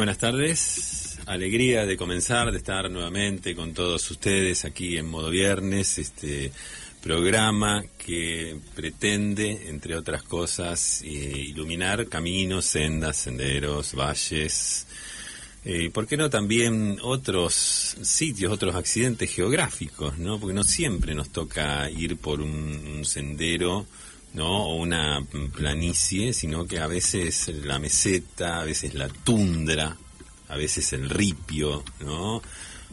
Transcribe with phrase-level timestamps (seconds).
[0.00, 1.18] Buenas tardes.
[1.26, 6.52] Alegría de comenzar, de estar nuevamente con todos ustedes aquí en Modo Viernes, este
[7.02, 14.86] programa que pretende, entre otras cosas, eh, iluminar caminos, sendas, senderos, valles,
[15.66, 17.52] eh, ¿por qué no también otros
[18.00, 20.40] sitios, otros accidentes geográficos, ¿no?
[20.40, 23.84] Porque no siempre nos toca ir por un sendero,
[24.34, 24.64] ¿no?
[24.64, 29.96] O una planicie, sino que a veces la meseta, a veces la tundra,
[30.48, 32.42] a veces el ripio, ¿no?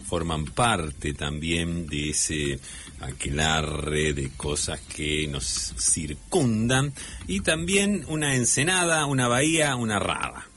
[0.08, 2.60] Forman parte también de ese
[3.00, 6.94] aquelarre de cosas que nos circundan
[7.28, 10.48] y también una ensenada, una bahía, una rada,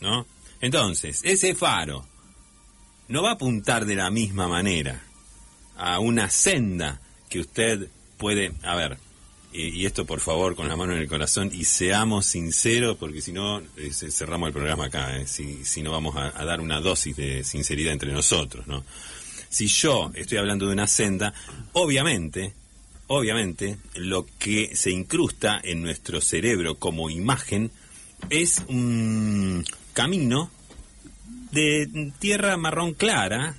[0.00, 0.26] ¿no?
[0.60, 2.06] Entonces, ese faro
[3.08, 5.02] no va a apuntar de la misma manera
[5.76, 8.98] a una senda que usted puede, a ver,
[9.52, 13.32] y esto por favor con la mano en el corazón y seamos sinceros porque si
[13.32, 17.16] no eh, cerramos el programa acá, eh, si, si, no vamos a, dar una dosis
[17.16, 18.84] de sinceridad entre nosotros, ¿no?
[19.48, 21.34] Si yo estoy hablando de una senda,
[21.72, 22.54] obviamente,
[23.08, 27.70] obviamente, lo que se incrusta en nuestro cerebro como imagen
[28.30, 30.50] es un camino
[31.50, 33.56] de tierra marrón clara,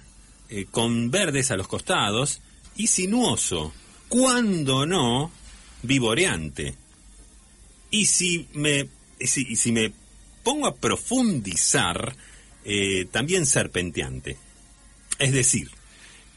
[0.49, 2.41] eh, con verdes a los costados
[2.75, 3.71] y sinuoso,
[4.09, 5.31] cuando no
[5.83, 6.75] vivoreante.
[7.91, 8.87] Y si me,
[9.19, 9.93] si, me
[10.43, 12.15] pongo a profundizar,
[12.65, 14.37] eh, también serpenteante.
[15.19, 15.69] Es decir,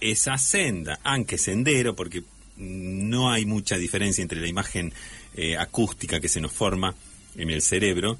[0.01, 2.23] esa senda, aunque sendero, porque
[2.59, 4.93] no hay mucha diferencia entre la imagen
[5.35, 6.95] eh, acústica que se nos forma
[7.37, 8.19] en el cerebro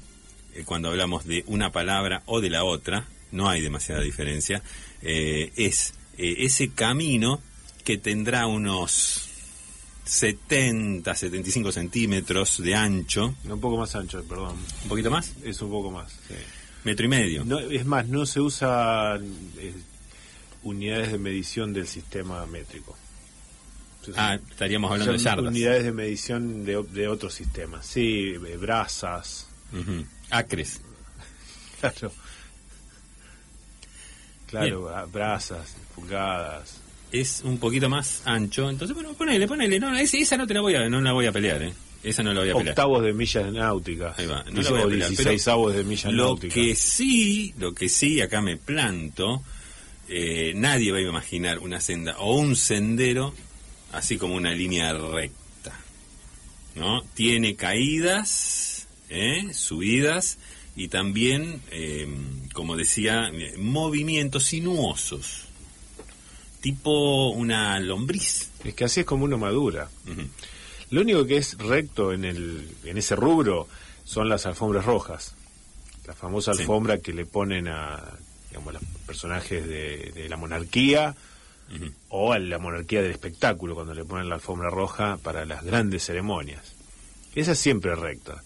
[0.53, 4.63] eh, cuando hablamos de una palabra o de la otra, no hay demasiada diferencia,
[5.01, 7.41] es ese camino
[7.83, 9.26] que tendrá unos
[10.07, 13.35] 70, 75 centímetros de ancho.
[13.43, 14.55] Un poco más ancho, perdón.
[14.83, 15.33] ¿Un poquito más?
[15.43, 16.35] Es un poco más, sí.
[16.83, 17.43] Metro y medio.
[17.43, 19.19] No, es más, no se usa
[19.57, 19.73] eh,
[20.63, 22.95] unidades de medición del sistema métrico.
[23.99, 25.47] Entonces, ah, estaríamos hablando de yardas.
[25.47, 27.85] Unidades de medición de, de otros sistemas.
[27.85, 29.47] Sí, brazas.
[29.73, 30.05] Uh -huh.
[30.29, 30.79] Acres.
[31.81, 32.11] claro.
[34.47, 35.11] Claro, Bien.
[35.11, 38.69] brazas, pulgadas es un poquito más ancho.
[38.69, 39.79] Entonces, bueno, ponele, ponele.
[39.79, 41.73] No, esa no te la voy a, no la voy a pelear, ¿eh?
[42.03, 42.69] Esa no la voy a pelear.
[42.73, 44.17] Octavos de millas náuticas.
[44.19, 44.43] Ahí va.
[44.51, 45.09] No la voy a pelear.
[45.09, 46.53] 16 avos de millas lo náuticas.
[46.53, 49.43] que sí, lo que sí, acá me planto,
[50.07, 53.33] eh, nadie va a imaginar una senda o un sendero
[53.91, 55.79] así como una línea recta.
[56.75, 57.03] ¿No?
[57.15, 59.51] Tiene caídas, ¿eh?
[59.53, 60.37] subidas
[60.75, 62.07] y también, eh,
[62.53, 65.46] como decía, movimientos sinuosos
[66.59, 68.49] tipo una lombriz.
[68.63, 69.89] Es que así es como uno madura.
[70.05, 70.27] Uh -huh.
[70.89, 73.67] Lo único que es recto en, el, en ese rubro
[74.05, 75.35] son las alfombras rojas.
[76.05, 76.61] La famosa sí.
[76.61, 78.01] alfombra que le ponen a
[78.49, 81.13] digamos, los personajes de, de la monarquía
[81.69, 81.93] uh -huh.
[82.09, 86.05] o a la monarquía del espectáculo, cuando le ponen la alfombra roja para las grandes
[86.05, 86.73] ceremonias.
[87.35, 88.41] Esa es siempre recta.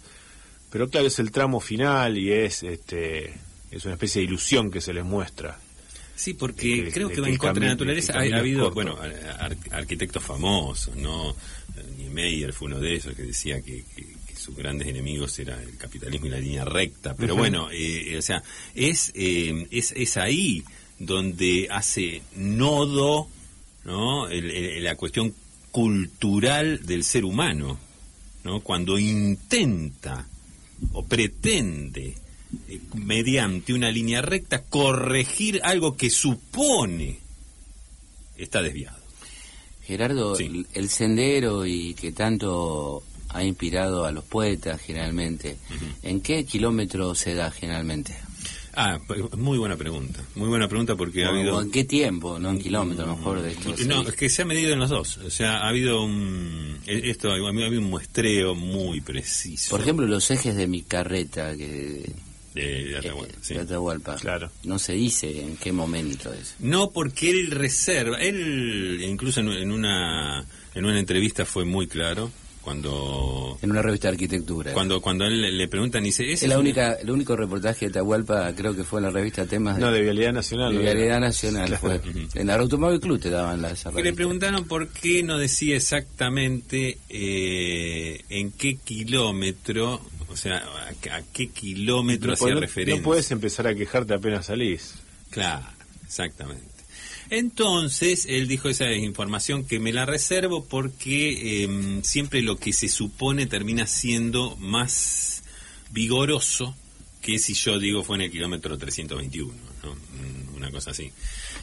[0.72, 3.34] Pero claro, es el tramo final y es, este,
[3.70, 5.60] es una especie de ilusión que se les muestra.
[6.22, 8.14] Sí, porque que, creo que, que va en contra de la naturaleza.
[8.14, 8.76] Ha, ha habido, corto.
[8.76, 8.98] bueno,
[9.40, 11.36] ar arquitectos famosos, ¿no?
[11.98, 15.78] Niemeyer fue uno de ellos que decía que, que, que, sus grandes enemigos era el
[15.78, 17.16] capitalismo y la línea recta.
[17.16, 17.40] Pero uh -huh.
[17.40, 18.44] bueno, eh, o sea,
[18.76, 20.64] es, eh, es, es ahí
[21.00, 23.28] donde hace nodo,
[23.84, 24.28] ¿no?
[24.30, 25.34] El, el, la cuestión
[25.72, 27.80] cultural del ser humano,
[28.44, 28.60] ¿no?
[28.60, 30.28] Cuando intenta
[30.94, 32.14] o pretende
[32.68, 37.20] eh, mediante una línea recta, corregir algo que supone
[38.38, 38.98] está desviado.
[39.84, 40.66] Gerardo, sí.
[40.74, 45.96] el, sendero y que tanto ha inspirado a los poetas generalmente, uh -huh.
[46.04, 48.16] ¿en qué kilómetro se da generalmente?
[48.74, 49.00] Ah,
[49.38, 50.24] muy buena pregunta.
[50.36, 51.62] Muy buena pregunta porque ha habido.
[51.62, 52.40] ¿En qué tiempo?
[52.40, 53.76] No en kilómetros, no, mejor de esto.
[53.86, 55.18] No, es que se ha medido en los dos.
[55.18, 56.80] O sea, ha habido un.
[56.86, 59.72] Esto, ha habido un muestreo muy preciso.
[59.72, 62.12] Por ejemplo, los ejes de mi carreta que
[62.54, 63.34] de, de Atahualpa.
[63.34, 63.54] Eh, sí.
[63.54, 64.16] de Atahualpa.
[64.16, 64.52] Claro.
[64.64, 66.56] No se dice en qué momento es.
[66.60, 72.32] No, porque él reserva, él incluso en, en una en una entrevista fue muy claro
[72.62, 76.94] cuando en una revista de arquitectura cuando cuando él le preguntan dice es la única
[76.94, 80.02] el único reportaje de Atahualpa creo que fue en la revista temas de, no de
[80.02, 81.82] vialidad nacional de vialidad nacional claro.
[81.82, 82.30] fue uh -huh.
[82.36, 85.76] en el automóvil club te daban la esa que le preguntaron por qué no decía
[85.76, 90.02] exactamente eh, en qué kilómetro
[90.32, 92.98] o sea, ¿a, a qué kilómetro hacía no, referencia?
[92.98, 94.96] No puedes empezar a quejarte apenas salís.
[95.30, 95.66] Claro,
[96.06, 96.72] exactamente.
[97.30, 102.90] Entonces, él dijo esa información que me la reservo porque eh, siempre lo que se
[102.90, 105.44] supone termina siendo más
[105.92, 106.76] vigoroso
[107.22, 109.94] que si yo digo fue en el kilómetro 321, ¿no?
[109.94, 111.10] Mm, una cosa así.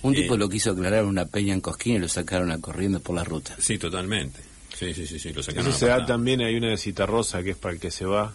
[0.02, 3.14] Un tipo lo quiso aclarar una peña en Cosquín y lo sacaron a corriendo por
[3.14, 3.54] la ruta.
[3.58, 4.40] Sí, totalmente.
[4.74, 5.68] Sí, sí, sí, sí lo sacaron.
[5.68, 8.34] Eso se da también, hay una de Citarrosa que es para el que se va,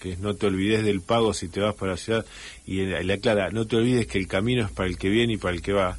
[0.00, 2.24] que es no te olvides del pago si te vas para la ciudad,
[2.66, 5.36] y le aclara, no te olvides que el camino es para el que viene y
[5.36, 5.96] para el que va.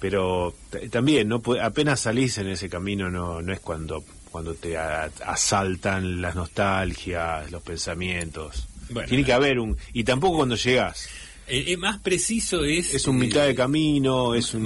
[0.00, 0.54] Pero
[0.90, 6.36] también, no apenas salís en ese camino, no, no es cuando, cuando te asaltan las
[6.36, 8.68] nostalgias, los pensamientos.
[9.08, 9.76] Tiene que haber un...
[9.92, 11.08] Y tampoco cuando llegas
[11.46, 12.94] eh, eh, más preciso es...
[12.94, 14.64] Es un mitad de camino, es un,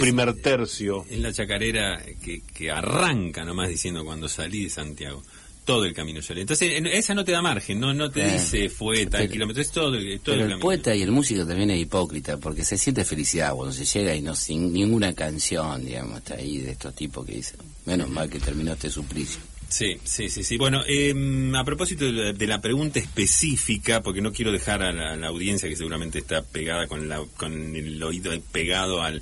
[0.00, 1.06] primer tercio.
[1.08, 5.22] Es la chacarera que, que arranca nomás diciendo cuando salí de Santiago
[5.68, 6.40] todo el camino solo.
[6.40, 9.98] Entonces, esa no te da margen, no no te dice fue tal kilómetro, es todo,
[10.24, 13.74] todo el, el poeta y el músico también es hipócrita, porque se siente felicidad cuando
[13.74, 17.58] se llega y no sin ninguna canción, digamos, está ahí de estos tipos que dicen,
[17.84, 19.42] menos mal que terminó este suplicio.
[19.68, 20.56] Sí, sí, sí, sí.
[20.56, 25.68] Bueno, em, a propósito de la, pregunta específica, porque no quiero dejar a la, audiencia
[25.68, 29.20] que seguramente está pegada con, la, con el oído pegado al,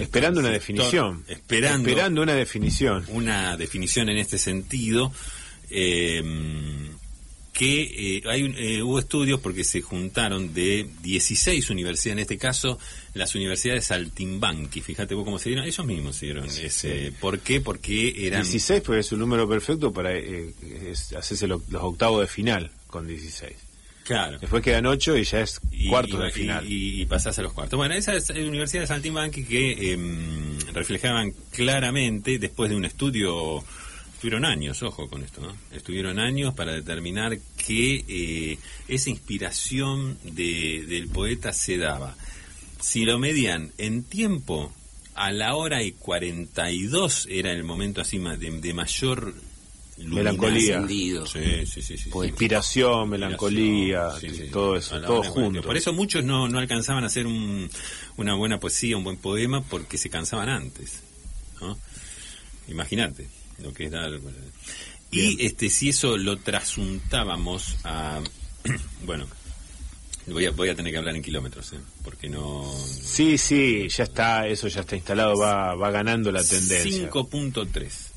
[0.00, 1.24] esperando una definición.
[1.28, 3.04] Esperando, esperando una definición.
[3.08, 5.12] Una definición en este sentido.
[5.70, 6.22] Eh,
[7.56, 12.78] que eh, hay eh, hubo estudios porque se juntaron de 16 universidades, en este caso
[13.14, 17.62] las universidades Saltimbanqui, fíjate vos cómo se dieron, ellos mismos se dieron ese, ¿por qué?
[17.62, 18.42] Porque eran...
[18.42, 20.52] 16 porque es un número perfecto para eh,
[21.16, 23.56] hacerse los octavos de final con 16.
[24.04, 24.38] Claro.
[24.38, 25.58] Después quedan 8 y ya es
[25.88, 26.64] cuarto de final.
[26.68, 27.76] Y, pasás a los cuartos.
[27.76, 33.64] Bueno, esas universidades Saltimbanqui que em, reflejaban claramente, después de un estudio
[34.16, 35.54] Estuvieron años, ojo con esto, ¿no?
[35.70, 38.58] Estuvieron años para determinar que eh,
[38.88, 42.16] esa inspiración de, del poeta se daba.
[42.80, 44.72] Si lo medían en tiempo,
[45.14, 49.34] a la hora y 42 era el momento así de, de mayor
[49.98, 50.82] melancolía,
[51.26, 54.12] sí, sí, sí, inspiración, melancolía,
[54.50, 55.60] todo eso, todo junto.
[55.60, 57.68] Por eso muchos no, no alcanzaban a hacer un,
[58.16, 61.02] una buena poesía, un buen poema, porque se cansaban antes.
[61.60, 61.76] ¿no?
[62.68, 63.28] Imagínate
[63.58, 64.10] lo que es dar.
[65.10, 68.20] Y este si eso lo trasuntábamos a.
[69.04, 69.26] bueno,
[70.26, 71.78] voy a, voy a tener que hablar en kilómetros, ¿eh?
[72.02, 72.72] porque no.
[72.84, 77.10] Sí, sí, ya está, eso ya está instalado, va, va ganando la tendencia.
[77.10, 78.15] 5.3.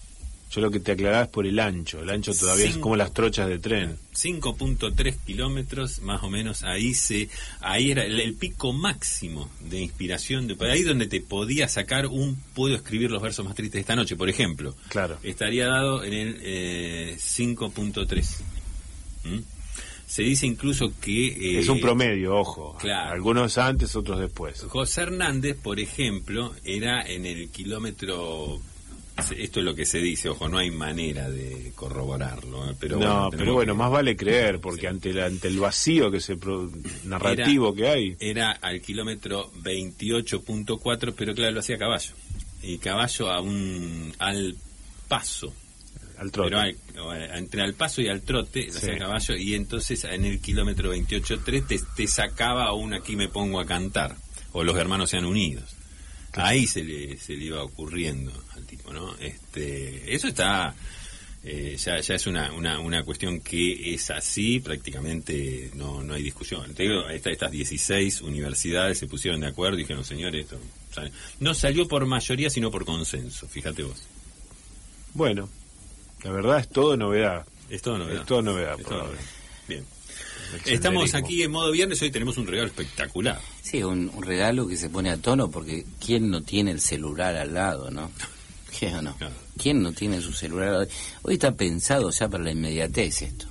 [0.52, 2.02] Yo lo que te aclaraba es por el ancho.
[2.02, 3.98] El ancho todavía es como las trochas de tren.
[4.16, 6.64] 5.3 kilómetros, más o menos.
[6.64, 7.30] Ahí se,
[7.62, 10.48] ahí era el, pico máximo de inspiración.
[10.48, 13.96] De, ahí donde te podía sacar un puedo escribir los versos más tristes de esta
[13.96, 14.76] noche, por ejemplo.
[14.88, 15.20] Claro.
[15.22, 18.38] Estaría dado en el eh, 5.3.
[19.26, 19.40] ¿Mm?
[20.08, 21.28] Se dice incluso que...
[21.28, 22.76] Eh, es un promedio, ojo.
[22.80, 23.12] Claro.
[23.12, 24.64] Algunos antes, otros después.
[24.64, 28.60] José Hernández, por ejemplo, era en el kilómetro
[29.20, 32.70] esto es lo que se dice, ojo, no hay manera de corroborarlo.
[32.70, 32.76] ¿eh?
[32.80, 36.38] Pero no, pero bueno, más vale creer, porque ante, el, ante el vacío que se
[37.06, 38.16] narrativo que hay.
[38.20, 42.14] Era al kilómetro 28.4, pero claro, lo hacía caballo.
[42.62, 44.56] Y caballo a un, al
[45.08, 45.54] paso.
[46.18, 46.76] Al trote.
[46.94, 50.94] Pero entre al paso y al trote, lo hacía caballo, y entonces en el kilómetro
[50.94, 54.16] 28.3 te, te sacaba a un aquí me pongo a cantar,
[54.52, 55.76] o los hermanos sean unidos.
[56.34, 58.32] Ahí se le, se le iba ocurriendo
[58.94, 59.16] ¿no?
[59.18, 60.76] Este, eso está,
[61.44, 66.24] eh, ya, ya es una, una, una cuestión que es así, prácticamente no, no hay
[66.24, 66.74] discusión.
[66.74, 70.60] Te digo, estas 16 universidades se pusieron de acuerdo y dijeron, señores, esto
[71.40, 74.04] no salió por mayoría, sino por consenso, fíjate vos.
[75.14, 75.50] Bueno,
[76.24, 77.46] la verdad es todo novedad.
[77.70, 78.22] Es todo novedad.
[78.22, 78.78] Es todo novedad.
[79.68, 79.86] Bien.
[80.66, 83.40] Estamos aquí en modo viernes, hoy tenemos un regalo espectacular.
[83.62, 87.54] Sí, un, regalo que se pone a tono porque ¿quién no tiene el celular al
[87.54, 88.12] lado, no?
[89.02, 89.16] no?
[89.58, 90.88] ¿Quién no tiene su celular al lado?
[91.24, 93.46] Hoy está pensado ya para la inmediatez esto.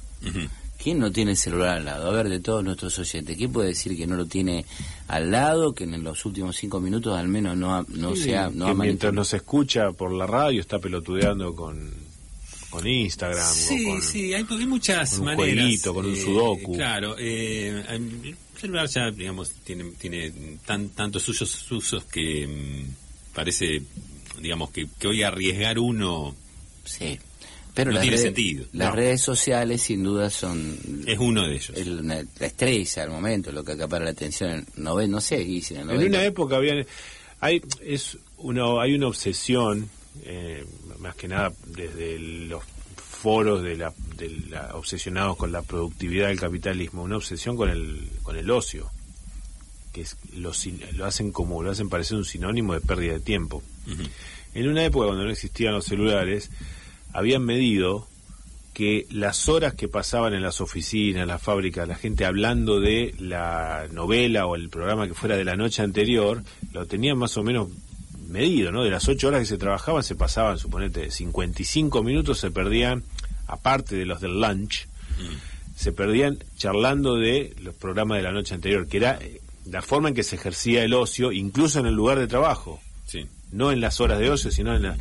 [0.83, 2.11] ¿Quién no tiene el celular al lado?
[2.11, 4.65] A ver, de todos nuestros oyentes, ¿quién puede decir que no lo tiene
[5.09, 8.51] al lado, que en los últimos cinco minutos al menos no, no sea...
[8.53, 12.09] No que mientras nos escucha por la radio está pelotudeando con
[12.71, 13.53] con Instagram.
[13.53, 15.83] Sí, con, sí, hay, muchas con un maneras.
[15.83, 16.75] con un eh, sudoku.
[16.75, 20.33] Claro, eh, el celular ya, digamos, tiene, tiene
[20.67, 23.83] tan, tantos usos, usos que mm, parece,
[24.41, 26.35] digamos, que, que, hoy arriesgar uno...
[26.85, 27.19] Sí.
[27.75, 28.67] Pero no tiene sentido.
[28.73, 31.05] Las redes sociales sin duda son...
[31.07, 31.73] Es uno de ellos.
[31.87, 34.67] la estrella al momento, lo que acapara la atención.
[34.77, 36.85] No, no sé, en, en una época había...
[37.41, 39.89] Hay, es uno, hay una obsesión
[40.25, 40.65] eh,
[40.99, 42.65] más que nada desde los
[42.97, 48.09] foros de la, de la, obsesionados con la productividad del capitalismo, una obsesión con el,
[48.23, 48.91] con el ocio,
[49.93, 50.53] que es, lo,
[50.95, 53.63] lo hacen como, lo hacen parecer un sinónimo de pérdida de tiempo.
[54.55, 56.51] En una época cuando no existían los celulares,
[57.13, 58.07] habían medido
[58.75, 63.89] que las horas que pasaban en las oficinas, las fábricas, la gente hablando de la
[63.91, 67.71] novela o el programa que fuera de la noche anterior, lo tenían más o menos
[68.29, 68.85] medido, ¿no?
[68.85, 73.03] De las ocho horas que se trabajaban, se pasaban, suponete, 55 minutos se perdían,
[73.49, 74.87] aparte de los del lunch,
[75.75, 79.19] se perdían charlando de los programas de la noche anterior, que era
[79.71, 82.81] la forma en que se ejercía el ocio, incluso en el lugar de trabajo.
[83.07, 83.27] Sí.
[83.53, 84.99] No en las horas de ocio, sino en las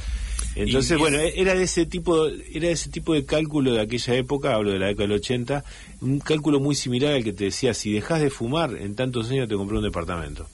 [0.55, 4.55] entonces, bueno, era de ese tipo era de ese tipo de cálculo de aquella época,
[4.55, 5.63] hablo de la década del 80,
[6.01, 9.47] un cálculo muy similar al que te decía, si dejas de fumar, en tantos años
[9.47, 10.47] te compré un departamento.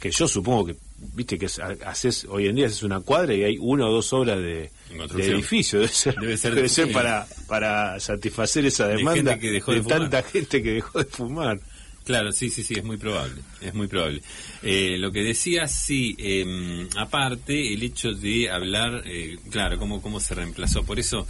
[0.00, 0.76] Que yo supongo que,
[1.14, 1.48] viste, que
[1.84, 4.70] haces hoy en día haces una cuadra y hay una o dos obras de,
[5.18, 5.80] edificio.
[5.80, 6.14] Debe ser,
[6.54, 11.60] debe ser, para, para satisfacer esa demanda de, tanta gente que dejó de fumar.
[12.08, 14.22] Claro, sí, sí, sí, es muy probable, es muy probable.
[14.62, 20.18] Eh, lo que decía, sí, em, aparte, el hecho de hablar, eh, claro, cómo, cómo
[20.18, 21.26] se reemplazó, por eso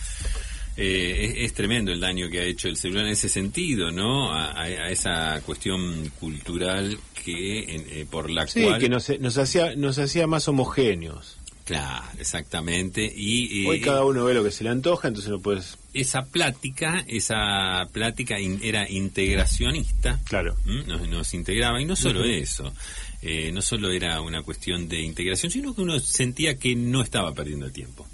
[0.77, 4.33] eh, es, tremendo el daño que ha hecho el celular en ese sentido, ¿no?
[4.33, 8.79] A, esa cuestión cultural que por la sí, cual...
[8.79, 11.38] que nos, nos, hacía, nos hacía más homogéneos.
[11.69, 13.13] Claro, exactamente.
[13.15, 15.77] Y, Hoy cada uno ve lo que se le antoja, entonces no puedes...
[15.93, 20.19] Esa plática, esa plática era integracionista.
[20.25, 20.57] Claro.
[20.65, 22.73] Nos, integraba, y no solo eso,
[23.21, 27.35] eh, no solo era una cuestión de integración, sino que uno sentía que no estaba
[27.35, 28.07] perdiendo el tiempo.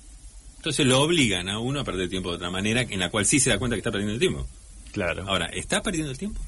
[0.57, 3.39] Entonces lo obligan a uno a perder tiempo de otra manera, en la cual sí
[3.39, 4.49] se da cuenta que está perdiendo el tiempo.
[4.91, 5.29] Claro.
[5.29, 6.41] Ahora, ¿está perdiendo el tiempo?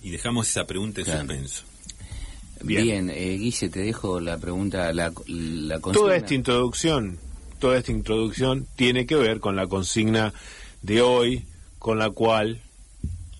[0.00, 1.64] Y dejamos esa pregunta en suspenso.
[2.62, 7.18] Bien, eh, Guille, te dejo la pregunta, la, la Toda esta introducción,
[7.58, 10.32] toda esta introducción tiene que ver con la consigna
[10.82, 11.44] de hoy,
[11.78, 12.60] con la cual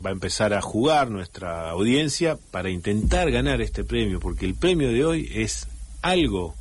[0.05, 4.89] va a empezar a jugar nuestra audiencia para intentar ganar este premio, porque el premio
[4.93, 5.67] de hoy es
[6.03, 6.55] algo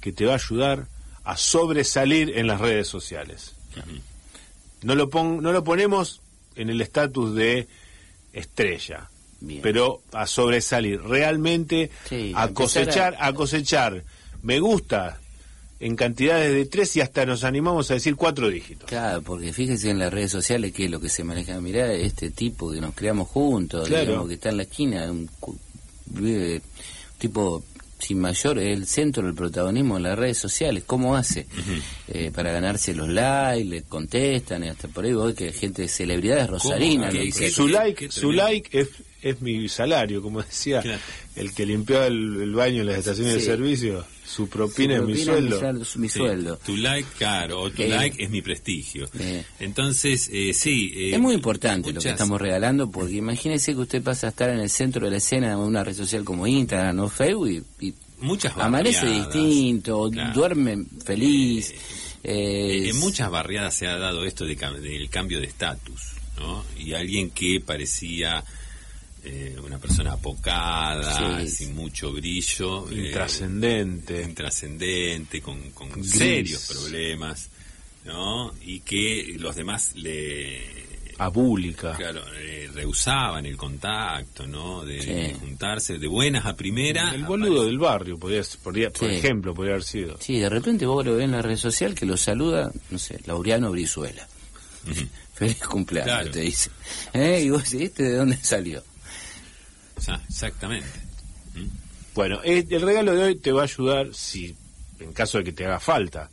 [0.00, 0.86] que te va a ayudar
[1.24, 3.56] a sobresalir en las redes sociales.
[4.82, 6.20] No lo, pon, no lo ponemos
[6.54, 7.66] en el estatus de
[8.32, 9.10] estrella,
[9.62, 11.90] pero a sobresalir, realmente
[12.34, 13.32] a cosechar, a...
[13.32, 14.02] cosechar
[14.42, 15.18] me gusta
[15.78, 18.88] en cantidades de tres y hasta nos animamos a decir cuatro dígitos.
[18.88, 21.60] Claro, porque fíjese en las redes sociales que es lo que se maneja.
[21.60, 25.28] Mirá, este tipo que nos creamos juntos, digamos, que está en la esquina, un,
[27.18, 27.62] tipo
[27.98, 30.84] sin mayor, es el centro del protagonismo en las redes sociales.
[30.86, 31.46] ¿Cómo hace?
[32.08, 35.88] Eh, para ganarse los likes, le contestan, y hasta por ahí voy que gente de
[35.88, 37.14] celebridades rosarinas.
[37.50, 38.88] Su like, su like es
[39.30, 40.82] es mi salario, como decía
[41.36, 45.60] el que limpió el, baño en las estaciones de servicio, su propina, es mi sueldo.
[45.96, 46.58] mi sueldo.
[46.64, 49.08] Tu like, caro, o tu like es mi prestigio.
[49.60, 50.92] Entonces, eh, sí.
[50.96, 54.48] Eh, es muy importante lo que estamos regalando, porque imagínese que usted pasa a estar
[54.50, 57.94] en el centro de la escena de una red social como Instagram o Facebook y,
[58.18, 61.74] muchas amanece distinto, duerme feliz.
[62.24, 66.64] Eh, en muchas barriadas se ha dado esto de, del cambio de estatus, ¿no?
[66.78, 68.42] Y alguien que parecía
[69.28, 72.88] eh, una persona apocada, sin mucho brillo.
[72.90, 74.22] Eh, intrascendente.
[74.22, 75.58] intrascendente, con,
[76.04, 77.50] serios problemas,
[78.04, 78.52] ¿no?
[78.62, 80.86] Y que los demás le...
[81.18, 81.96] Abúlica.
[81.96, 84.84] Claro, eh, rehusaban el contacto, ¿no?
[84.84, 87.12] De, juntarse de buenas a primera.
[87.12, 90.18] El boludo del barrio, podría, podría por ejemplo, podría haber sido.
[90.20, 93.18] Sí, de repente vos lo ves en la red social que lo saluda, no sé,
[93.24, 94.28] Laureano Brizuela.
[95.34, 96.70] Feliz cumpleaños, te dice.
[97.14, 98.84] Y vos decís, ¿este de dónde salió?
[99.96, 100.88] Exactamente.
[101.54, 101.66] ¿Mm?
[102.14, 104.54] Bueno, el regalo de hoy te va a ayudar si,
[105.00, 106.30] en caso de que te haga falta,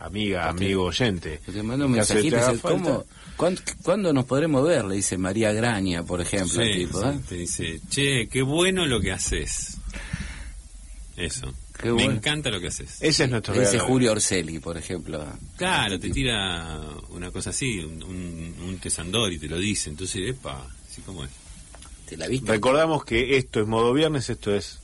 [0.00, 1.40] amiga, amigo, oyente.
[1.44, 3.04] Te mando un mensajito, ¿cómo,
[3.82, 4.84] ¿cuándo, nos podremos ver?
[4.84, 6.62] Le dice María Graña, por ejemplo.
[6.62, 7.20] tipo, ¿eh?
[7.28, 9.76] Te dice, che, qué bueno lo que haces.
[11.16, 11.54] Eso.
[11.84, 12.98] Me encanta lo que haces.
[13.00, 13.72] Ese es nuestro regalo.
[13.72, 15.24] Dice Julio Orselli, por ejemplo.
[15.56, 16.80] Claro, te tira
[17.10, 19.90] una cosa así, un, un, un tesandor y te lo dice.
[19.90, 21.30] Entonces, epa, así como es.
[22.44, 24.78] Recordamos que esto es Modo Viernes, esto es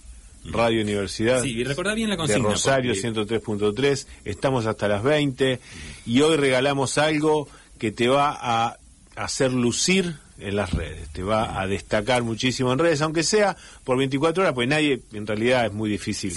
[0.44, 4.06] Radio Universidad sí, y bien la de Rosario 103.3.
[4.24, 5.60] Estamos hasta las 20
[6.06, 8.78] y hoy regalamos algo que te va a
[9.16, 13.98] hacer lucir en las redes, te va a destacar muchísimo en redes, aunque sea por
[13.98, 16.32] 24 horas, pues nadie, en realidad es muy difícil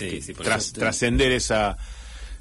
[0.73, 1.77] trascender esa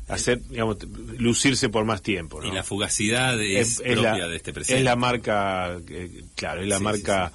[0.09, 0.79] hacer, digamos,
[1.19, 2.43] lucirse por más tiempo.
[2.43, 4.79] Y la fugacidad es, propia de este presente.
[4.79, 7.33] Es la marca, eh, claro, es la marca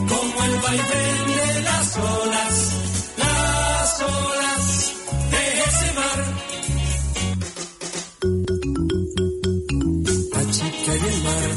[0.08, 2.54] como el vaivén de las olas,
[3.16, 4.92] las olas
[5.32, 6.20] de ese mar.
[10.30, 11.50] La chica y el mar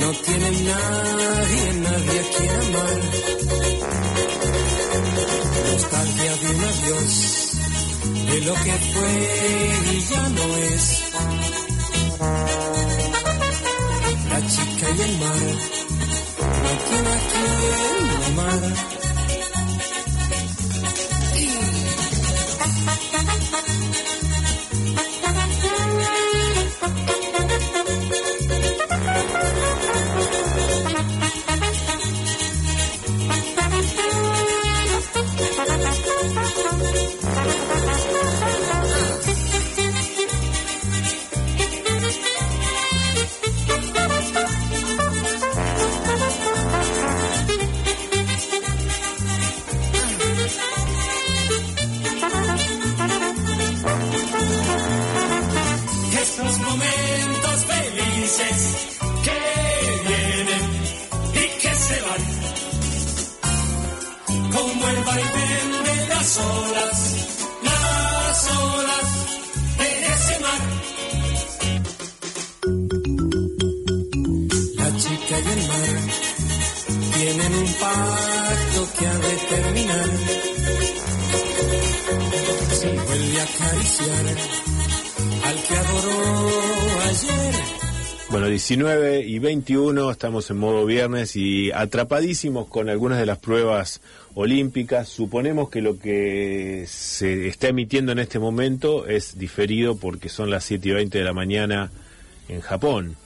[0.00, 2.98] no tienen nadie, nadie a quien amar.
[5.70, 7.51] Nostalgia de un adiós,
[8.32, 9.12] de lo que fue
[9.92, 11.02] y ya no es.
[14.30, 15.42] La chica y el mar
[16.62, 19.02] no tienen a quien amar.
[88.76, 94.00] 19 y 21 estamos en modo viernes y atrapadísimos con algunas de las pruebas
[94.34, 95.10] olímpicas.
[95.10, 100.64] Suponemos que lo que se está emitiendo en este momento es diferido porque son las
[100.64, 101.90] 7 y 20 de la mañana
[102.48, 103.16] en Japón.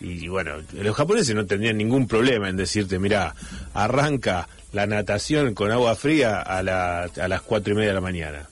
[0.00, 3.36] Y bueno, los japoneses no tendrían ningún problema en decirte, mira,
[3.72, 8.00] arranca la natación con agua fría a, la- a las cuatro y media de la
[8.00, 8.48] mañana.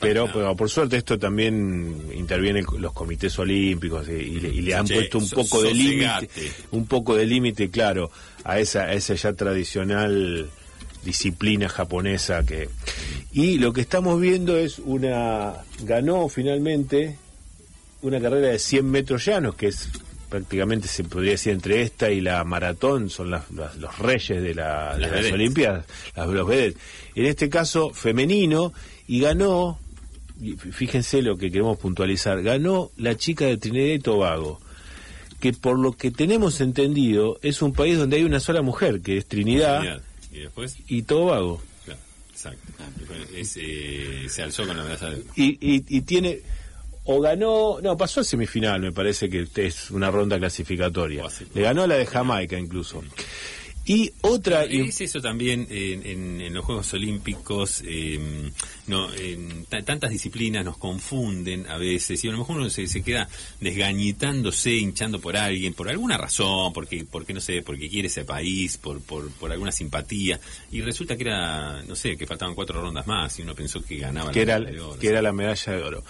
[0.00, 4.74] Pero, pero por suerte esto también intervienen los comités olímpicos y, y le, y le
[4.74, 6.28] han Che, puesto un so- poco de límite,
[6.70, 8.10] un poco de límite, claro,
[8.44, 10.48] a esa, a esa ya tradicional
[11.04, 12.68] disciplina japonesa que
[13.32, 17.16] y lo que estamos viendo es una ganó finalmente
[18.02, 19.88] una carrera de 100 metros llanos que es
[20.28, 24.54] prácticamente se podría decir entre esta y la maratón son las- las- los reyes de,
[24.54, 25.32] la- de Las las vedettes.
[25.32, 26.76] Olimpiadas las, los vedettes.
[27.14, 28.72] en este caso femenino
[29.08, 29.78] y ganó
[30.72, 32.42] fíjense lo que queremos puntualizar.
[32.42, 34.60] Ganó la chica de Trinidad y Tobago
[35.40, 39.16] que por lo que tenemos entendido es un país donde hay una sola mujer que
[39.16, 41.60] es Trinidad Y después, y Tobago.
[41.84, 42.00] Claro,
[42.30, 42.72] exacto.
[43.34, 45.22] Es, eh, se alzó con la de...
[45.36, 46.40] y, y, y tiene
[47.04, 51.24] o ganó no pasó a semifinal me parece que es una ronda clasificatoria.
[51.54, 53.02] Le ganó a la de Jamaica incluso
[53.92, 58.18] y otra y- Es eso también en, en- en los Juegos Olímpicos, eh,
[58.86, 62.86] no, en ta- tantas disciplinas nos confunden a veces y a lo mejor uno se,
[62.86, 63.28] se queda
[63.60, 68.76] desgañitándose, hinchando por alguien, por alguna razón, porque, porque no sé, porque quiere ese país,
[68.78, 70.38] por, por, por alguna simpatía
[70.70, 73.96] y resulta que era, no sé, que faltaban cuatro rondas más y uno pensó que
[73.98, 76.04] ganaba que la era, medalla de oro, que era la medalla de oro.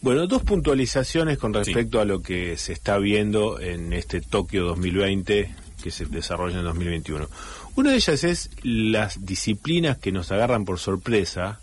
[0.00, 5.54] Bueno, dos puntualizaciones con respecto a lo que se está viendo en este Tokio 2020
[5.84, 7.28] que se desarrolla en 2021.
[7.76, 11.60] Una de ellas es las disciplinas que nos agarran por sorpresa,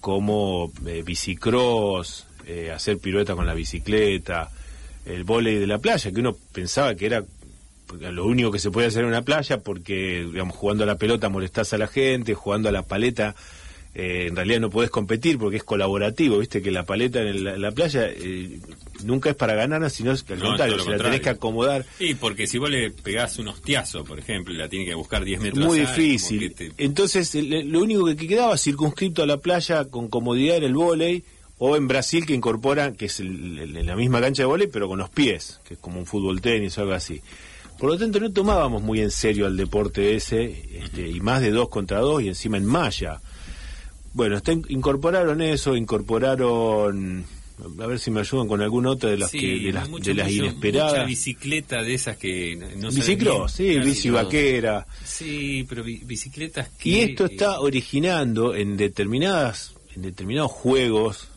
[0.00, 4.50] como eh, bicicross, eh, hacer pirueta con la bicicleta,
[5.04, 7.22] el vóley de la playa, que uno pensaba que era
[8.00, 11.28] lo único que se puede hacer en una playa porque, digamos, jugando a la pelota
[11.28, 13.34] molestás a la gente, jugando a la paleta
[13.94, 17.70] eh, en realidad no podés competir porque es colaborativo, viste que la paleta en la,
[17.70, 18.58] playa eh,
[19.04, 21.86] nunca es para ganar, sino que al contrario, se la tenés que acomodar.
[22.00, 25.24] Y porque si vos le pegás un hostiazo, por ejemplo, y la tiene que buscar
[25.24, 26.54] 10 metros Muy difícil.
[26.76, 31.24] Entonces, lo único que quedaba circunscrito a la playa con comodidad era el vóley,
[31.58, 34.98] o en Brasil que incorpora, que es en la misma cancha de vóley, pero con
[34.98, 37.22] los pies, que es como un fútbol tenis o algo así.
[37.78, 41.50] Por lo tanto, no tomábamos muy en serio al deporte ese, este, y más de
[41.50, 43.20] dos contra dos, y encima en malla.
[44.14, 47.26] Bueno, está, incorporaron eso, incorporaron
[47.80, 50.30] a ver si me ayudan con alguna otra de las que de las, de las
[50.30, 50.92] inesperadas.
[50.92, 54.86] mucha bicicleta de esas que no bicicross sí bici vaquera.
[55.04, 61.28] Sí pero bicicletas que y esto está originando en determinadas en determinados juegos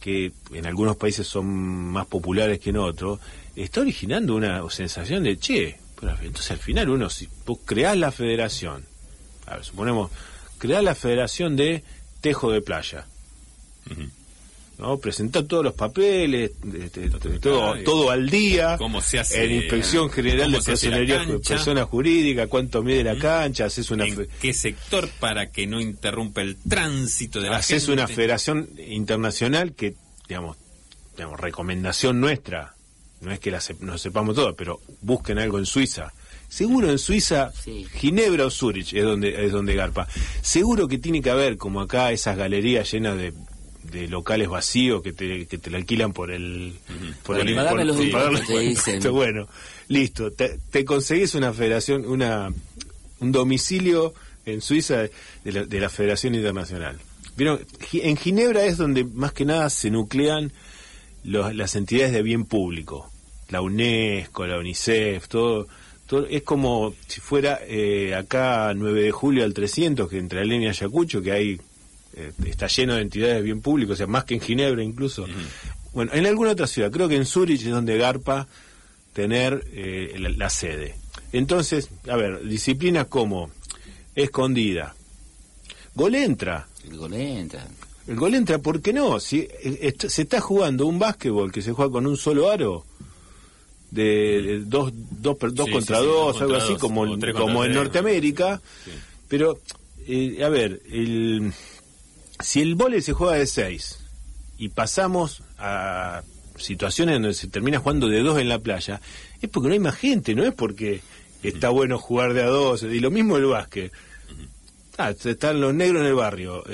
[0.00, 3.20] que en algunos países son más populares que en otros
[3.54, 8.10] está originando una sensación de che pero entonces al final uno si vos creás la
[8.10, 8.84] federación
[9.46, 10.10] a ver suponemos
[10.58, 11.84] creás la federación de
[12.22, 13.04] tejo de playa.
[14.78, 14.96] ¿no?
[14.98, 20.50] Presentar todos los papeles, este, todo, todo al día, ¿Cómo se hace, en Inspección General
[20.50, 24.06] de Personería Persona Jurídica, cuánto mide la cancha, haces una...
[24.06, 29.74] ¿En qué sector para que no interrumpa el tránsito de la haces una federación internacional
[29.74, 29.94] que,
[30.28, 30.56] digamos,
[31.16, 32.74] digamos, recomendación nuestra,
[33.20, 36.12] no es que la nos sepamos todo, pero busquen algo en Suiza
[36.52, 37.50] Seguro en Suiza,
[37.94, 40.06] Ginebra o Zurich es donde, es donde garpa.
[40.42, 43.32] Seguro que tiene que haber, como acá, esas galerías llenas de,
[43.84, 46.74] de locales vacíos que te, que te la alquilan por el...
[47.22, 47.54] Por el,
[47.86, 47.96] los
[49.12, 49.48] Bueno,
[49.88, 50.30] listo.
[50.30, 52.52] Te, conseguís una federación, una
[53.20, 54.12] un domicilio
[54.44, 55.08] en Suiza
[55.44, 56.98] de la, de la Federación Internacional.
[57.34, 57.60] ¿Vieron?
[57.94, 60.52] En Ginebra es donde más que nada se nuclean
[61.24, 63.10] las entidades de bien público.
[63.48, 65.66] La UNESCO, la UNICEF, todo
[66.28, 70.70] es como si fuera eh, acá 9 de julio al 300, que entre Alenia y
[70.70, 71.60] Ayacucho, que hay
[72.14, 75.26] eh, está lleno de entidades bien públicas, o sea, más que en Ginebra incluso.
[75.94, 78.46] Bueno, en alguna otra ciudad, creo que en Zurich es donde garpa
[79.12, 80.94] tener eh, la, sede.
[81.32, 83.50] Entonces, a ver, disciplinas como
[84.14, 84.94] escondida,
[85.94, 86.66] golentra.
[86.84, 87.66] El golentra.
[88.06, 89.20] El golentra, ¿por qué no?
[89.20, 89.48] Si
[90.08, 92.84] se está jugando un básquetbol que se juega con un solo aro,
[93.92, 98.60] de, dos, dos, dos contra dos, algo así como, como en Norteamérica.
[99.28, 99.60] Pero,
[100.06, 101.52] eh, a ver, el,
[102.40, 103.98] si el vole se juega de seis
[104.58, 106.22] y pasamos a
[106.56, 109.00] situaciones donde se termina jugando de dos en la playa,
[109.40, 111.02] es porque no hay más gente, no es porque
[111.42, 112.82] está bueno jugar de a dos.
[112.84, 113.92] Y lo mismo el básquet.
[114.96, 116.64] Ah, están los negros en el barrio.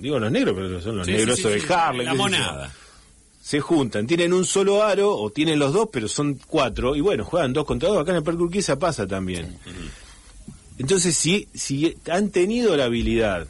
[0.00, 2.06] digo los negros, pero son los negros de Harlem.
[2.06, 2.72] La monada
[3.42, 7.24] se juntan, tienen un solo aro o tienen los dos, pero son cuatro, y bueno,
[7.24, 8.00] juegan dos contra dos.
[8.00, 9.58] Acá en el Parque Urquiza pasa también.
[10.78, 13.48] Entonces, si, si han tenido la habilidad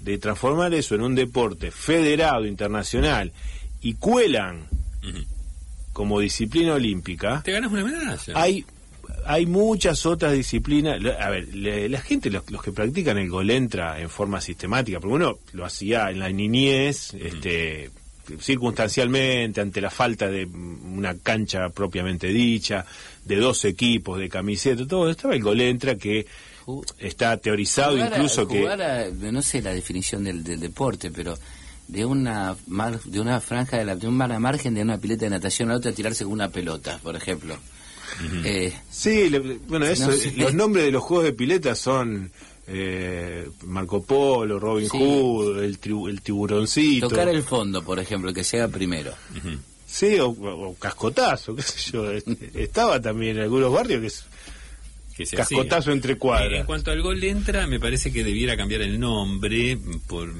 [0.00, 3.32] de transformar eso en un deporte federado, internacional,
[3.80, 4.68] y cuelan
[5.92, 8.18] como disciplina olímpica, te ganas una medalla.
[8.34, 8.64] Hay,
[9.24, 11.00] hay muchas otras disciplinas.
[11.18, 15.64] A ver, la gente, los, que practican el golentra en forma sistemática, porque uno lo
[15.64, 17.90] hacía en la niñez, este
[18.40, 22.84] circunstancialmente, ante la falta de una cancha propiamente dicha,
[23.24, 26.26] de dos equipos, de camiseta, todo, estaba el golentra que
[26.98, 28.66] está teorizado incluso que...
[29.30, 31.38] no sé la definición del, deporte, pero
[31.88, 32.56] de una
[33.04, 35.68] de una franja de, la, de un mar a margen de una pileta de natación
[35.68, 37.56] a la otra tirarse con una pelota, por ejemplo.
[38.44, 39.30] Eh, sí,
[39.68, 42.30] bueno, eso, los nombres de los juegos de pileta son
[42.68, 47.08] eh, Marco Polo, Robin Hood, el, el, tiburoncito.
[47.08, 49.12] Tocar el fondo, por ejemplo, que sea primero.
[49.86, 52.10] Sí, o, cascotazo, qué sé yo.
[52.54, 54.24] Estaba también en algunos barrios
[55.16, 56.60] que es cascotazo entre cuadras.
[56.60, 60.30] En cuanto al gol entra, me parece que debiera cambiar el nombre por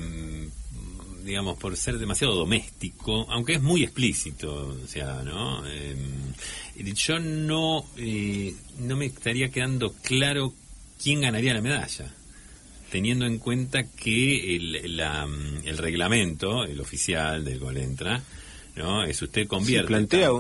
[1.25, 5.67] digamos por ser demasiado doméstico, aunque es muy explícito, o sea, ¿no?
[5.67, 6.33] Em,
[6.95, 10.55] yo no eh, no me estaría quedando claro
[11.03, 12.16] quién ganaría la medalla
[12.97, 18.23] teniendo en cuenta que el, el reglamento, el oficial del Golentra,
[18.75, 19.05] ¿no?
[19.05, 19.87] Es usted convierte.
[19.87, 20.31] plantea,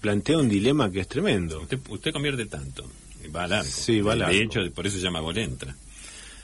[0.00, 1.60] plantea un dilema que es tremendo.
[1.60, 2.84] Usted, convierte tanto,
[3.34, 5.72] va al Sí, va De hecho, por eso se llama Golentra.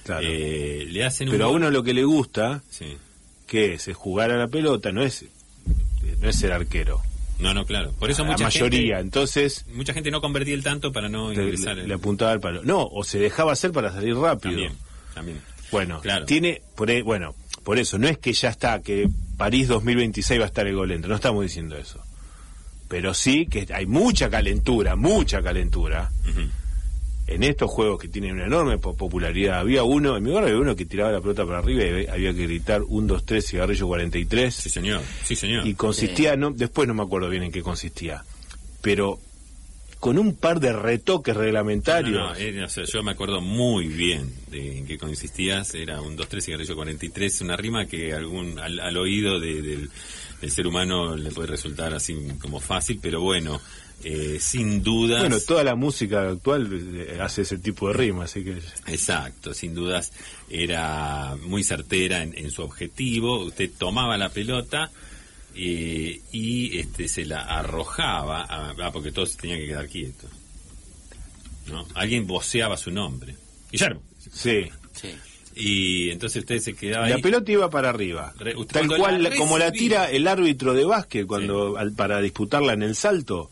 [0.05, 0.25] Claro.
[0.25, 2.63] Eh, le hacen Pero a uno lo que le gusta,
[3.45, 5.25] que es, jugar a la pelota, no es,
[6.21, 7.03] no es ser arquero.
[7.41, 7.91] No, no, claro.
[7.99, 9.67] Por eso mucha mayoría, entonces...
[9.75, 11.77] Mucha gente no convertía el tanto para no ingresar.
[11.77, 12.63] Le, apuntaba al palo.
[12.63, 14.53] No, o se dejaba hacer para salir rápido.
[14.53, 14.73] También,
[15.13, 15.56] también.
[15.71, 20.45] Bueno, tiene, por, bueno, por eso, no es que ya está, que París 2026 va
[20.45, 22.01] a estar el golento, no estamos diciendo eso.
[22.89, 26.11] Pero sí que hay mucha calentura, mucha calentura.
[27.27, 30.77] en estos juegos que tienen una enorme popularidad, había uno, en mi barrio había uno
[30.77, 34.55] que tiraba la pelota para arriba y había que gritar 1, 2, 3, cigarrillo 43.
[34.55, 35.67] Sí, señor, sí, señor.
[35.67, 38.25] Y consistía, no, después no me acuerdo bien en qué consistía,
[38.81, 39.19] pero
[40.07, 42.39] con un par de retoques reglamentarios.
[42.39, 46.77] No, yo me acuerdo muy bien de en qué consistías, era un 2, 3, cigarrillo
[46.77, 49.91] 43, una rima que algún al, oído del,
[50.41, 53.61] del ser humano le puede resultar así como fácil, pero bueno,
[54.05, 55.19] eh, sin dudas.
[55.19, 58.59] Bueno, toda la música actual eh, hace ese tipo de rima, así que.
[58.87, 60.13] Exacto, sin dudas
[60.49, 63.45] era muy certera en, su objetivo.
[63.45, 64.93] Usted tomaba la pelota
[65.57, 70.31] eh, y este se la arrojaba, ah, porque todos tenían que quedar quietos.
[71.69, 71.87] ¿no?
[71.95, 73.35] Alguien voceaba su nombre.
[73.71, 74.03] Guillermo.
[74.19, 74.65] Sí.
[74.93, 75.15] Sí.
[75.55, 78.35] Y entonces usted se quedaba La pelota iba para arriba.
[78.71, 83.51] tal cual como la tira el árbitro de básquet cuando para disputarla en el salto.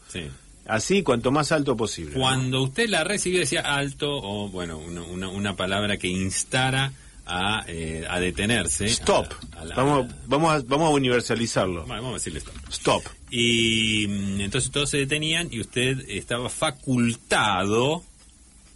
[0.66, 2.14] Así, cuanto más alto posible.
[2.14, 6.92] Cuando usted la recibió decía alto o, bueno, una, una, palabra que instara
[7.26, 8.86] a, eh, a detenerse.
[8.86, 9.34] Stop.
[9.76, 11.86] vamos, vamos, a, vamos a universalizarlo.
[11.86, 12.54] Vamos a decirle stop.
[12.70, 13.02] Stop.
[13.30, 18.04] Y mm, entonces todos se detenían y usted estaba facultado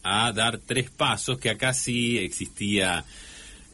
[0.02, 3.04] a dar tres pasos, que acá sí existía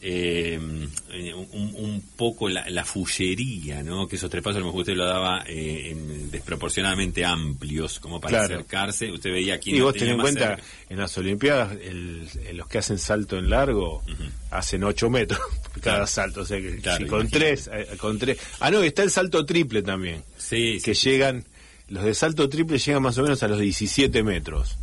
[0.07, 4.07] eh, un, poco la, la, fullería, ¿no?
[4.07, 8.21] Que esos tres pasos a lo mejor usted lo daba eh, en desproporcionadamente amplios, como
[8.21, 9.11] para acercarse.
[9.11, 10.59] Usted veía quién Y vos ten en cuenta,
[10.91, 14.03] en las Olimpiadas, el, los que hacen salto en largo
[14.51, 15.41] hacen ocho metros
[15.81, 16.43] cada salto.
[16.43, 18.39] O sea que con tres, eh, con tres.
[18.61, 20.23] Ah, no, está el salto triple también.
[20.37, 21.47] Sí, que llegan,
[21.89, 24.77] los de salto triple llegan más o menos a los 17 metros.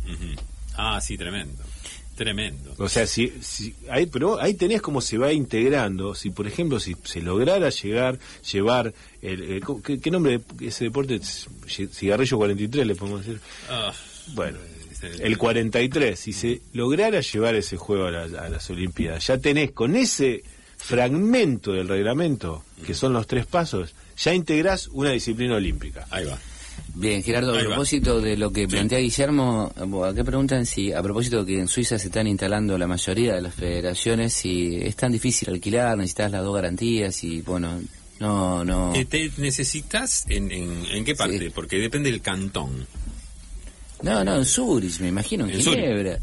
[0.74, 1.62] Ah, sí, tremendo.
[2.14, 2.74] Tremendo.
[2.76, 6.14] O sea, si, si ahí, pero ahí tenés como se va integrando.
[6.14, 8.18] Si, por ejemplo, si se lograra llegar,
[8.50, 11.20] llevar, el, ¿qué, nombre de ese deporte?
[11.66, 13.40] Cigarrillo 43, le podemos decir.
[13.70, 13.92] Ah,
[14.34, 14.58] bueno,
[15.20, 16.18] el 43.
[16.18, 20.44] Si se lograra llevar ese juego a, a las Olimpiadas, ya tenés con ese
[20.76, 26.06] fragmento del reglamento, que son los tres pasos, ya integrás una disciplina olímpica.
[26.10, 26.38] Ahí va.
[26.94, 29.72] Bien, Gerardo, a propósito de lo que plantea Guillermo,
[30.04, 33.34] ¿a qué preguntan si, a propósito de que en Suiza se están instalando la mayoría
[33.34, 37.80] de las federaciones, si es tan difícil alquilar, necesitas las dos garantías y, bueno,
[38.20, 38.94] no, no...
[38.94, 41.50] Eh, ¿Te necesitas en, en, qué parte?
[41.50, 42.86] Porque depende del cantón.
[44.02, 46.18] No, no, en Zurich, me imagino, en, Ginebra.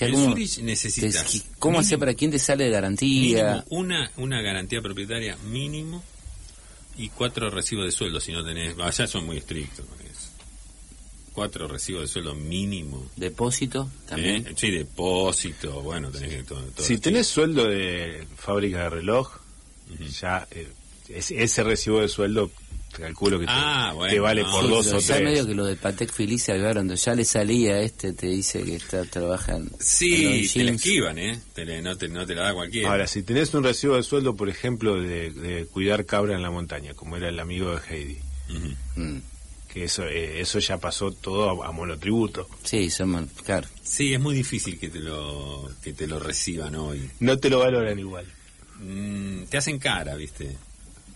[0.00, 1.44] en Zurich necesitas...
[1.58, 3.64] ¿Cómo hacer para quién te sale de garantía?
[3.70, 6.02] una, una garantía propietaria mínimo
[7.00, 8.78] y cuatro recibos de sueldo si no tenés.
[8.78, 10.28] Allá son muy estrictos con eso.
[11.32, 13.10] Cuatro recibos de sueldo mínimo.
[13.16, 14.46] ¿Depósito también?
[14.46, 14.54] ¿Eh?
[14.54, 15.80] Sí, depósito.
[15.80, 19.38] Bueno, tenés que todo, Si tenés sueldo de fábrica de reloj,
[20.20, 20.68] ya eh,
[21.08, 22.50] ese recibo de sueldo
[22.98, 25.22] calculo que te, ah, vale por dos o tres.
[25.22, 28.76] medio que lo de Patek Philippe se donde ya le salía este, te dice que
[28.76, 29.70] está trabajando.
[29.78, 31.40] Sí, te la esquivan, ¿eh?
[31.82, 32.90] no, te, no te la da cualquiera.
[32.90, 36.94] Ahora, si tenés un recibo de sueldo, por ejemplo, de, cuidar cabra en la montaña,
[36.94, 38.18] como era el amigo de Heidi,
[38.96, 39.18] mm.
[39.72, 42.48] que eso eh, eso ya pasó todo a, monotributo.
[42.64, 43.68] Sí, son, claro.
[43.82, 47.10] Sí, es muy difícil que te lo, que te lo reciban hoy.
[47.20, 48.26] No te lo valoran igual.
[48.80, 50.56] Mm, te hacen cara, ¿viste?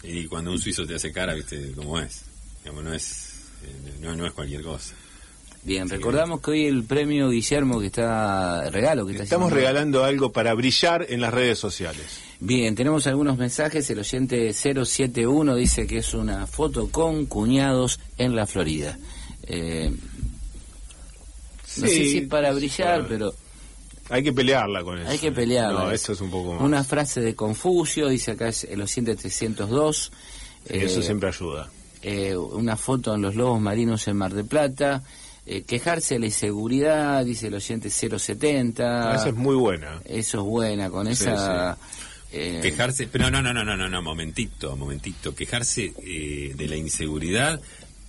[0.07, 2.23] Y cuando un suizo te hace cara, viste cómo es.
[2.63, 4.95] Digamos, no es, eh, no, es cualquier cosa.
[5.63, 10.31] Bien, recordamos que hoy el premio Guillermo que está regalo que está Estamos regalando algo
[10.31, 12.21] para brillar en las redes sociales.
[12.39, 13.89] Bien, tenemos algunos mensajes.
[13.89, 18.99] El oyente 071 dice que es una foto con cuñados en la Florida.
[19.45, 19.91] Eh,
[21.77, 23.35] no sé si es para brillar, pero
[24.11, 25.11] hay que pelearla con eso.
[25.11, 25.85] Hay que pelearla.
[25.85, 26.63] No, eso es un poco más.
[26.63, 30.13] Una frase de Confucio, dice acá el oyente 302.
[30.69, 31.71] eso eh, siempre ayuda.
[32.03, 35.03] Eh, una foto en los lobos marinos en Mar de Plata.
[35.47, 39.13] Eh, quejarse de la inseguridad, dice el oyente 070.
[39.13, 40.01] Ah, esa es muy buena.
[40.05, 41.77] Eso es buena, con esa...
[42.31, 45.37] Quejarse, pero no, no, no, no, no, no, momentito, momentito.
[45.37, 47.61] Quejarse de la inseguridad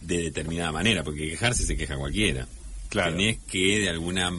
[0.01, 2.47] de determinada manera, porque quejarse se queja cualquiera.
[2.89, 3.11] Claro.
[3.11, 4.31] Tenés que de alguna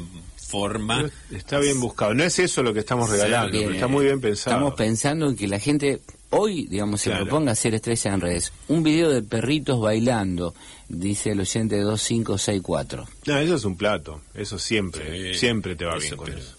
[0.46, 1.10] forma.
[1.30, 2.14] está bien buscado.
[2.14, 4.56] No es eso lo que estamos regalando, está muy bien pensado.
[4.56, 8.52] Estamos pensando en que la gente hoy, digamos, se proponga hacer estrella en redes.
[8.68, 10.54] Un video de perritos bailando,
[10.88, 13.06] dice el oyente 2564.
[13.26, 14.20] No, eso es un plato.
[14.34, 16.55] Eso siempre, siempre te va bien con eso.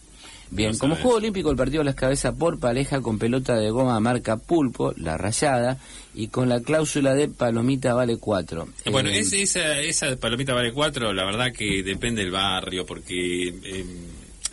[0.50, 4.38] Bien, como juego olímpico el partido las cabezas por pareja con pelota de goma marca
[4.38, 5.78] pulpo, la rayada,
[6.14, 8.68] y con la cláusula de palomita vale 4.
[8.92, 13.86] Bueno, eh, esa, esa palomita vale 4, la verdad que depende del barrio, porque eh,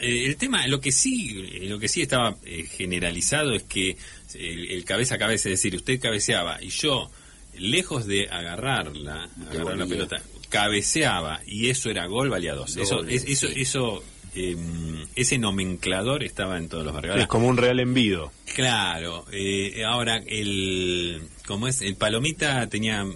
[0.00, 2.36] eh, el tema, lo que sí, lo que sí estaba
[2.76, 3.96] generalizado es que
[4.34, 7.10] el, cabeza a cabeza, es decir, usted cabeceaba y yo,
[7.56, 12.76] lejos de agarrarla, agarrar la pelota, cabeceaba y eso era gol, valía 2.
[12.76, 14.02] Eso, eso, eso
[14.34, 17.18] em, ese nomenclador estaba en todos los barrios.
[17.18, 18.32] es como un real envido.
[18.54, 23.06] Claro, eh, ahora el, como es, el palomita tenía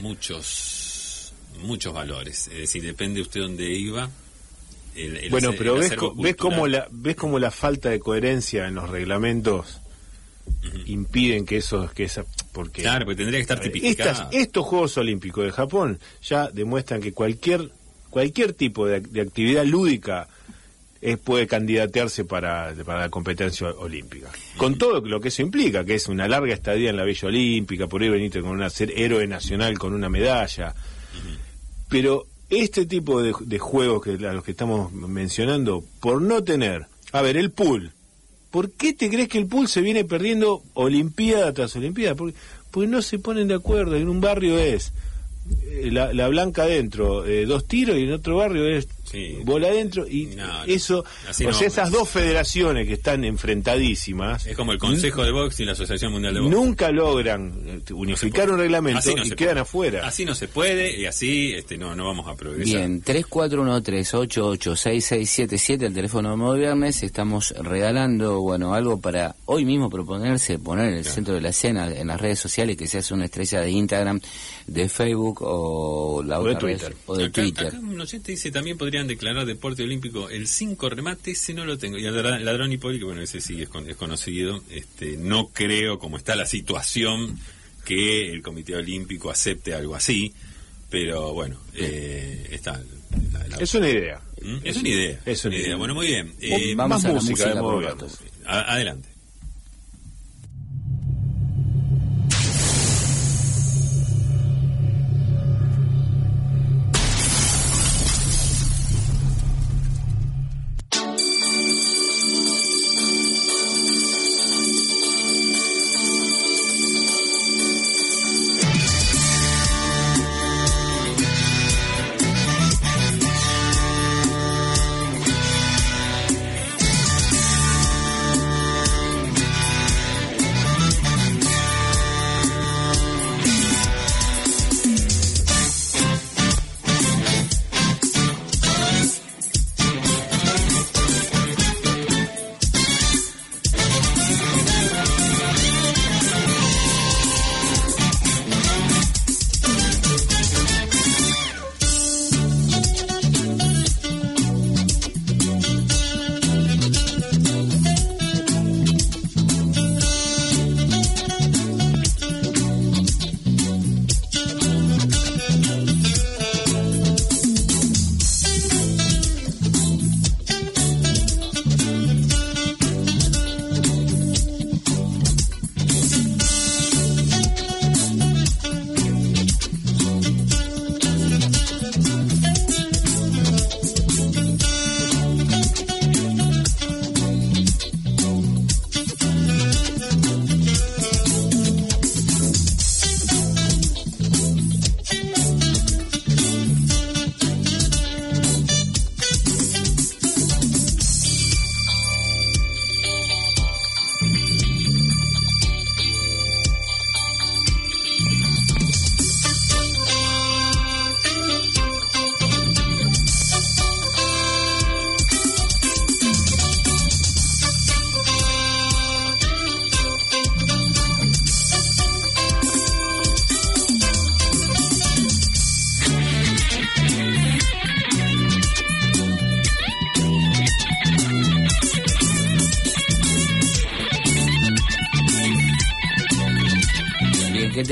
[0.00, 4.10] muchos, muchos valores, es decir, depende usted dónde iba.
[5.30, 9.80] bueno, pero ves, ves como la ves como la falta de coherencia en los reglamentos
[10.86, 15.44] impiden que eso que esa porque claro porque tendría que estar tipificado estos Juegos Olímpicos
[15.44, 17.70] de Japón ya demuestran que cualquier
[18.10, 20.28] cualquier tipo de, actividad lúdica
[21.00, 24.30] es, puede candidatearse para, para la competencia olímpica.
[24.56, 27.86] Con todo lo que eso implica, que es una larga estadía en la Villa Olímpica,
[27.86, 30.74] por ahí venirte con una ser héroe nacional con una medalla.
[31.88, 37.22] Pero este tipo de, juegos que a los que estamos mencionando, por no tener, a
[37.22, 37.92] ver, el pool,
[38.50, 42.16] ¿por qué te crees que el pool se viene perdiendo Olimpiada tras Olimpiada?
[42.16, 42.36] Porque,
[42.70, 43.96] porque no se ponen de acuerdo.
[43.96, 44.92] En un barrio es
[45.90, 48.88] la, la blanca adentro, eh, dos tiros y en otro barrio es
[49.44, 50.30] bola adentro y
[50.66, 54.46] eso, o sea, esas dos federaciones que están enfrentadísimas.
[54.46, 56.52] Es como el Consejo de Box y la Asociación Mundial de Box.
[56.52, 60.06] Nunca logran eh, unificar un reglamento y quedan afuera.
[60.06, 62.88] Así no se puede y así este no no vamos a progresar.
[62.88, 70.58] Bien, 3413886677 el teléfono de modo viernes, estamos regalando, bueno, algo para hoy mismo proponerse,
[70.58, 73.26] poner en el centro de la escena en las redes sociales que se hace una
[73.26, 74.20] estrella de Instagram,
[74.66, 76.96] de Facebook o la de Twitter.
[77.06, 77.68] o de Twitter.
[77.68, 81.78] Acá un oyente dice también podría declarar deporte olímpico el 5 remate, ese no lo
[81.78, 81.98] tengo.
[81.98, 84.62] Y el ladrón y que bueno, ese sí es, conocido.
[84.70, 87.38] Este, no creo, como está la situación,
[87.84, 90.32] que el Comité Olímpico acepte algo así,
[90.88, 92.82] pero bueno, eh, está.
[93.58, 94.20] es una idea.
[94.42, 94.56] ¿Mm?
[94.64, 95.20] Es, una idea.
[95.26, 95.76] Es una idea.
[95.76, 96.34] Bueno, muy bien.
[96.40, 97.96] Eh, Vamos a música, la música
[98.46, 99.09] Adelante.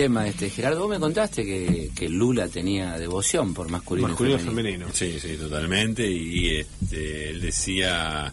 [0.09, 0.49] Tema este.
[0.49, 4.87] Gerardo, vos me contaste que, que Lula tenía devoción por masculino, masculino y femenino.
[4.93, 6.11] Sí, sí, totalmente.
[6.11, 8.33] Y este, él decía...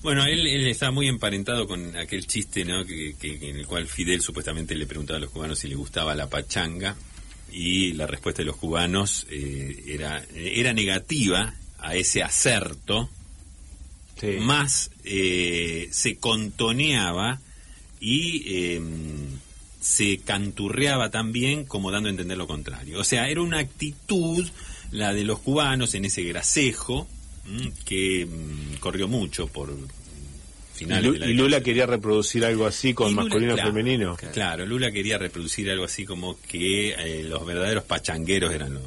[0.00, 2.84] Bueno, él, él estaba muy emparentado con aquel chiste, ¿no?
[2.84, 6.28] Que, en el cual Fidel supuestamente le preguntaba a los cubanos si le gustaba la
[6.28, 6.96] pachanga
[7.50, 13.10] y la respuesta de los cubanos eh, era, era negativa a ese acerto,
[14.40, 17.40] más eh, se contoneaba
[18.00, 18.80] y eh,
[19.80, 22.98] se canturreaba también como dando a entender lo contrario.
[22.98, 24.46] O sea, era una actitud,
[24.90, 27.08] la de los cubanos en ese gracejo,
[27.84, 29.74] que mm, corrió mucho por
[30.74, 34.16] finales y, Lula quería reproducir algo así con masculino femenino.
[34.32, 38.82] Claro, Lula quería reproducir algo así como que eh, los verdaderos pachangueros eran los,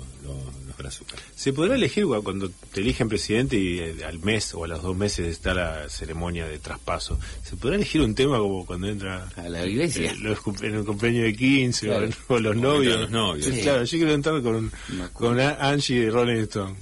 [1.36, 4.96] ¿Se podrá elegir cuando te eligen presidente y eh, al mes o a los dos
[4.96, 7.20] meses está la ceremonia de traspaso?
[7.44, 10.12] ¿Se podrá elegir un tema como cuando entra a la iglesia?
[10.12, 11.92] eh, los en el cumpleaños de 15
[12.28, 13.00] o, los novios?
[13.02, 13.46] los novios.
[13.46, 13.62] Sí, Sí.
[13.62, 14.72] Claro, yo quiero entrar con,
[15.14, 16.76] con Angie de Rolling Stone.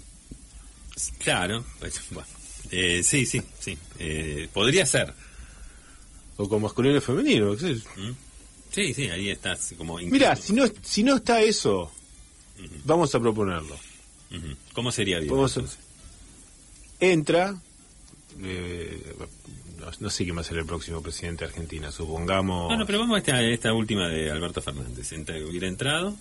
[1.19, 2.27] Claro, pues, bueno.
[2.71, 3.77] Eh, sí, sí, sí.
[3.97, 5.13] Eh, podría ser.
[6.37, 7.55] O con masculino y femenino.
[7.55, 7.73] qué sé.
[7.99, 8.15] ¿Mm?
[8.71, 9.97] Sí, sí, ahí estás como...
[9.97, 11.91] Mira, si no, si no está eso,
[12.85, 13.75] vamos a proponerlo.
[14.73, 15.29] ¿Cómo sería bien?
[16.99, 17.55] Entra,
[18.41, 19.13] eh,
[19.79, 22.69] no, no sé quién va a ser el próximo presidente de Argentina, supongamos...
[22.71, 25.11] No, no, pero vamos a esta, esta última de Alberto Fernández.
[25.13, 26.15] Entra- hubiera entrado.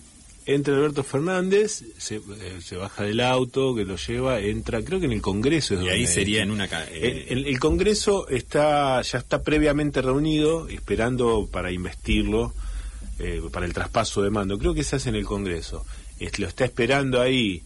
[0.45, 2.21] Entra Alberto Fernández, se, eh,
[2.63, 5.89] se baja del auto que lo lleva, entra, creo que en el Congreso es Y
[5.89, 6.65] ahí donde sería en una...
[6.65, 12.53] eh, El, el- el Congreso está ya está previamente reunido, esperando para investirlo,
[13.19, 14.57] eh, para el traspaso de mando.
[14.57, 15.85] Creo que se hace en el Congreso.
[16.19, 17.61] Es- lo está esperando ahí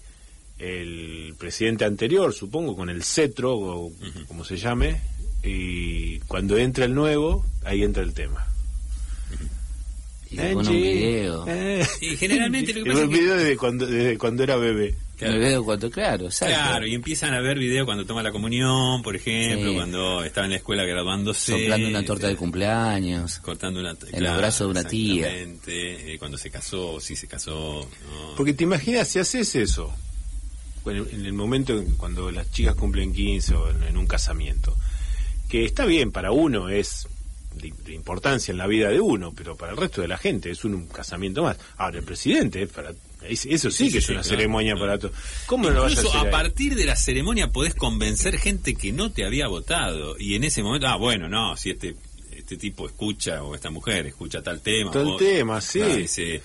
[0.64, 3.92] el presidente anterior, supongo, con el cetro, o
[4.28, 5.02] como se llame,
[5.44, 8.48] y cuando entra el nuevo, ahí entra el tema.
[10.32, 11.46] Y un video.
[11.48, 11.86] eh.
[12.02, 14.96] Y generalmente lo que pasa es que- video desde cuando, desde cuando era bebé.
[15.16, 15.64] Claro.
[15.64, 16.54] Cuando, claro, exacto.
[16.56, 19.76] Claro, y empiezan a ver video cuando toma la comunión, por ejemplo, Sí.
[19.76, 21.52] cuando estaba en la escuela graduándose.
[21.52, 23.38] Soplando una torta de cumpleaños.
[23.40, 23.96] Cortando una...
[24.12, 25.28] En los brazos de una tía.
[25.68, 27.88] eh, cuando se casó, si se casó.
[28.10, 28.36] ¿no?
[28.36, 29.94] Porque te imaginas si haces eso,
[30.84, 34.76] bueno, en el momento en- cuando las chicas cumplen 15 o en, en un casamiento,
[35.50, 37.08] que está bien, para uno es
[37.56, 40.50] de, de importancia en la vida de uno, pero para el resto de la gente
[40.52, 41.58] es un, un casamiento más.
[41.78, 44.74] Ahora, el presidente, es para, es- eso sí, Sí, que sí, es una claro, ceremonia
[44.74, 44.88] claro.
[44.88, 45.12] para todo.
[45.46, 46.44] ¿Cómo no lo vas a Incluso hacer a ahí?
[46.44, 50.16] partir de la ceremonia podés convencer gente que no te había votado.
[50.20, 51.96] Y en ese momento, ah, bueno, no, si este
[52.36, 54.92] este tipo escucha o esta mujer escucha tal tema.
[54.92, 55.80] Tal o- tema, sí.
[55.80, 56.42] claro, se, eh,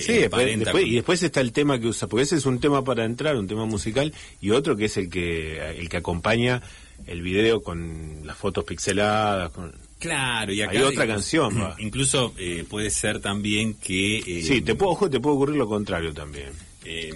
[0.00, 3.04] Sí, después, y después está el tema que usa, porque ese es un tema para
[3.04, 6.62] entrar, un tema musical, y otro que es el que el que acompaña
[7.06, 11.76] el video con las fotos pixeladas, con, Claro, y acá Hay otra canción, va.
[11.78, 14.18] Incluso eh, puede ser también que...
[14.18, 16.48] eh, Sí, te puedo, ojo, te puede ocurrir lo contrario también.
[16.84, 17.12] eh,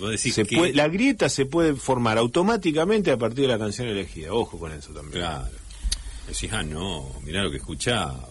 [0.00, 0.56] vos decís Se que...
[0.56, 4.32] puede- la grieta se puede formar automáticamente a partir de la canción elegida.
[4.32, 5.12] Ojo con eso también.
[5.22, 5.48] Claro.
[6.26, 8.26] Decís, ah, no, mirá lo que escuchaba.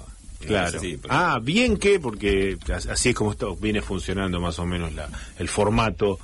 [0.48, 0.66] Claro.
[0.66, 4.60] cosa así, pero- Ah, bien que, porque as- así es como está, viene funcionando más
[4.60, 6.20] o menos la, el formato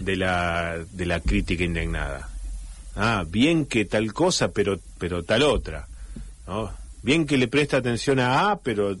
[0.00, 2.28] de, la, de la crítica indignada.
[2.94, 5.88] Ah, bien que tal cosa, pero, pero tal otra.
[6.46, 6.70] ¿no?
[7.02, 8.96] Bien que le presta atención a A, pero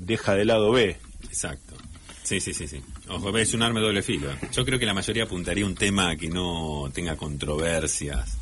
[0.00, 0.98] deja de lado B.
[1.24, 1.74] Exacto.
[2.22, 2.80] Sí, sí, sí, sí.
[3.08, 4.30] Ojo, es un arma de doble filo.
[4.52, 8.36] Yo creo que la mayoría apuntaría a un tema que no tenga controversias.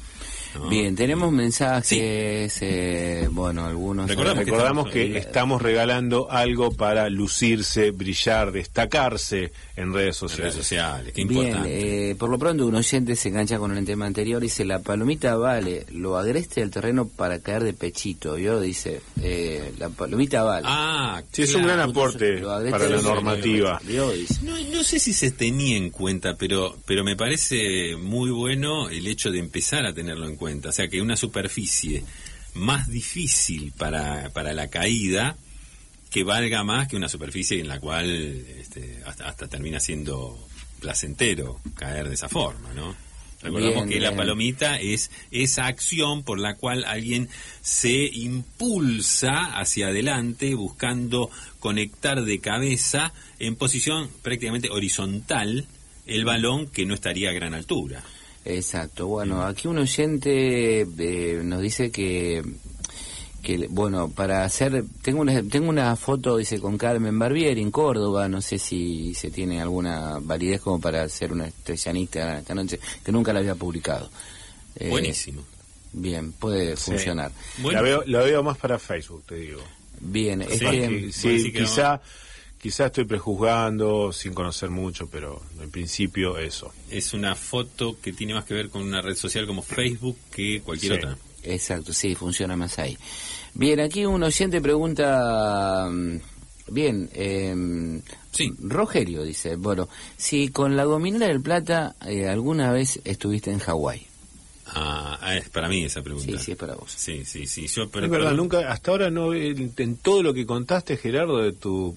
[0.55, 0.69] ¿No?
[0.69, 4.09] Bien, tenemos mensajes, eh, bueno, algunos...
[4.09, 9.93] Recordamos que Recordamos estamos- que eh, estamos regalando algo para lucirse, brillar, destacarse en redes
[9.93, 10.55] En redes sociales.
[10.55, 12.11] sociales, qué Bien, importante.
[12.11, 15.37] eh, por lo pronto un oyente se engancha con el tema anterior, dice, la palomita
[15.37, 20.67] vale, lo agreste al terreno para caer de pechito, yo dice, eh, la palomita vale.
[20.69, 21.77] ah, Sí, es un claro.
[21.79, 23.81] gran aporte para la normativa.
[24.43, 29.07] No, no sé si se tenía en cuenta, pero, pero me parece muy bueno el
[29.07, 30.40] hecho de empezar a tenerlo en cuenta.
[30.41, 32.05] O sea, que una superficie
[32.55, 35.37] más difícil para, para la caída,
[36.11, 40.39] que valga más que una superficie en la cual este, hasta, hasta termina siendo
[40.81, 42.97] placentero caer de esa forma, ¿no?
[43.43, 47.31] Recordamos Bien, que la palomita es esa acción por la cual alguien
[47.63, 55.67] se impulsa hacia adelante buscando conectar de cabeza en posición prácticamente horizontal
[56.07, 58.03] el balón que no estaría a gran altura.
[58.45, 62.43] Exacto, bueno, aquí un oyente eh, nos dice que,
[63.43, 68.29] que, bueno, para hacer, tengo una, tengo una foto, dice, con Carmen Barbieri en Córdoba,
[68.29, 73.13] no sé si se tiene alguna validez como para hacer una estrellanista esta noche, que
[73.13, 74.11] nunca la había publicado.
[74.77, 75.43] Eh, Buenísimo.
[75.93, 76.93] Bien, puede Sí.
[76.93, 77.33] funcionar.
[77.59, 77.79] Bueno.
[77.79, 79.61] La, veo, la veo más para Facebook, te digo.
[80.01, 80.65] Bien, Sí.
[80.65, 81.67] este, Sí, sí, que
[82.61, 86.73] quizá, quizá estoy prejuzgando sin conocer mucho, pero en principio eso.
[86.91, 90.61] Es una foto que tiene más que ver con una red social como Facebook que
[90.63, 90.99] cualquier Sí.
[90.99, 91.19] otra.
[91.43, 92.97] Exacto, sí, funciona más ahí.
[93.55, 96.17] Bien, aquí un oyente pregunta, mm,
[96.73, 98.01] bien, eh,
[98.33, 98.53] Sí.
[98.63, 104.07] Rogelio dice, bueno, si con la Gominera del Plata eh, alguna vez estuviste en Hawái.
[104.73, 106.31] Ah, ah, es para mí esa pregunta.
[106.31, 106.93] Sí, sí, es para vos.
[106.97, 107.67] Sí, sí, sí.
[107.67, 111.39] Yo, pero, es verdad, pero- nunca, hasta ahora no, en todo lo que contaste, Gerardo,
[111.39, 111.97] de tu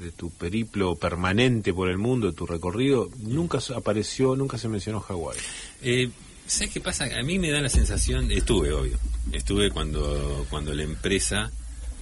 [0.00, 5.00] de tu periplo permanente por el mundo, de tu recorrido, nunca apareció, nunca se mencionó
[5.00, 5.38] Hawái.
[5.82, 6.10] Eh,
[6.46, 7.04] ¿Sabes qué pasa?
[7.04, 8.98] A mí me da la sensación, estuve obvio,
[9.32, 11.52] estuve cuando, cuando la empresa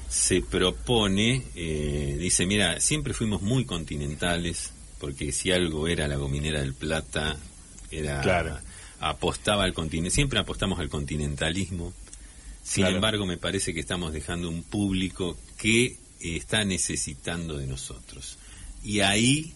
[0.08, 4.70] se propone, eh, dice, mira, siempre fuimos muy continentales,
[5.00, 7.36] porque si algo era la gominera del Plata,
[7.90, 8.58] Era, Claro.
[9.00, 11.92] apostaba al continente, siempre apostamos al continentalismo.
[12.62, 12.96] Sin Claro.
[12.96, 18.38] embargo, me parece que estamos dejando un público que está necesitando de nosotros.
[18.84, 19.54] Y ahí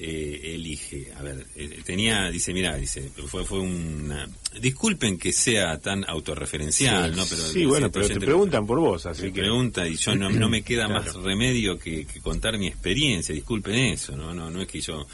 [0.00, 4.28] eh, elige, a ver, eh, tenía, dice, mira, dice, fue, fue una,
[4.60, 7.26] disculpen que sea tan autorreferencial, ¿no?
[7.26, 9.40] Pero Sí, bueno, pero te preguntan por vos, me así que...
[9.40, 13.74] pregunta y yo no, no me queda más remedio que, que contar mi experiencia, disculpen
[13.74, 15.04] eso, no, no, no es que yo...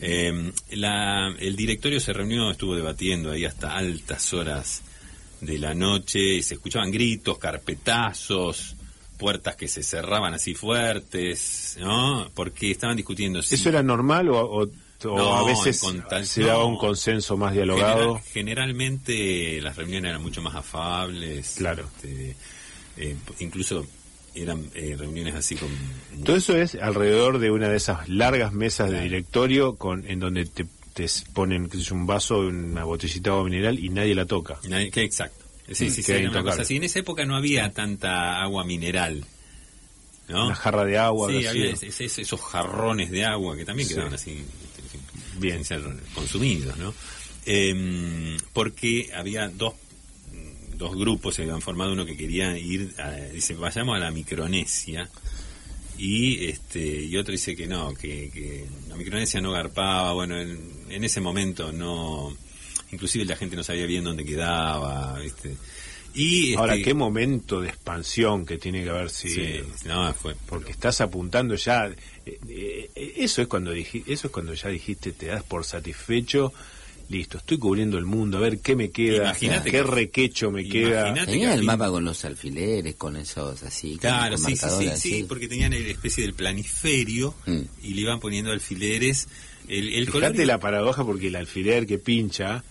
[0.00, 4.82] Eh, la, el directorio se reunió, estuvo debatiendo ahí hasta altas horas
[5.40, 8.74] de la noche y se escuchaban gritos, carpetazos,
[9.18, 12.30] puertas que se cerraban así fuertes, ¿no?
[12.34, 13.56] Porque estaban discutiendo si...
[13.56, 14.62] ¿Eso era normal o, o-
[15.04, 15.80] o No, a veces
[16.24, 16.68] se daba no.
[16.68, 18.20] un consenso más dialogado?
[18.32, 21.54] General- generalmente las reuniones eran mucho más afables.
[21.58, 21.84] Claro.
[21.96, 22.34] este,
[22.96, 23.86] eh, incluso
[24.34, 25.68] eran eh, reuniones así con...
[26.24, 30.46] Todo eso es alrededor de una de esas largas mesas de directorio con en donde
[30.46, 34.58] te, te ponen un vaso, una botellita de agua mineral y nadie la toca.
[34.68, 35.44] Nadie- que exacto.
[35.72, 36.76] Sí, sí, sí, era una cosa así.
[36.76, 39.24] En esa época no había tanta agua mineral.
[40.28, 40.46] ¿no?
[40.46, 41.30] Una jarra de agua.
[41.30, 44.44] Sí, había esos jarrones de agua que también quedaban así
[45.38, 45.64] Bien.
[45.64, 45.82] ser
[46.14, 46.92] consumidos, ¿no?
[47.46, 49.74] Em, porque había dos
[50.76, 55.08] dos grupos se habían formado uno que quería ir a- dice vayamos a la Micronesia
[55.98, 60.60] y este y otro dice que no que, que la Micronesia no garpaba bueno en,
[60.88, 62.36] en ese momento no
[62.92, 65.56] inclusive la gente no sabía bien dónde quedaba viste
[66.14, 70.34] y Ahora, este, qué momento de expansión que tiene que haber si sí, no fue
[70.46, 71.86] porque estás apuntando ya
[72.26, 76.52] eh, eh, eso es cuando dij- eso es cuando ya dijiste te das por satisfecho
[77.10, 80.66] listo estoy cubriendo el mundo a ver qué me queda Imagínate qué que- requecho me
[80.68, 84.68] queda Tenía que el mapa con los alfileres, con esos así, Claro, con sí, sí,
[84.78, 87.60] sí, sí, porque tenían la especie del planiferio Mm.
[87.82, 89.28] y le iban poniendo alfileres.
[89.68, 92.64] El, el Fíjate color- la paradoja porque el alfiler que pincha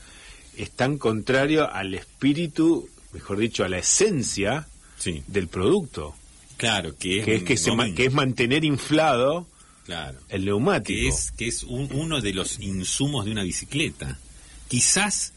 [0.58, 4.68] es tan contrario al espíritu, mejor dicho, a la esencia
[4.98, 6.16] Sí, del producto,
[6.58, 9.46] claro, que es, que es que, se ma- gomín, que es mantener inflado
[9.86, 11.00] claro, el neumático.
[11.00, 14.18] que es que es un- uno de los insumos de una bicicleta.
[14.68, 15.34] Quizás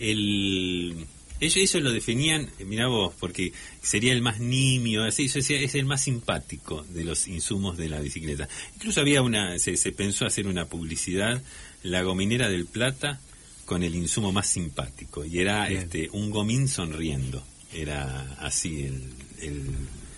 [0.00, 1.06] el
[1.44, 5.74] ellos, ellos lo definían, mira vos, porque sería el más nimio, así, yo decía, es
[5.74, 8.48] el más simpático de los insumos de la bicicleta.
[8.76, 11.42] Incluso había una, se, se pensó hacer una publicidad,
[11.82, 13.20] la gominera del Plata,
[13.64, 15.82] con el insumo más simpático, y era Bien.
[15.82, 17.42] este un gomín sonriendo,
[17.72, 19.02] era así el,
[19.40, 19.70] el-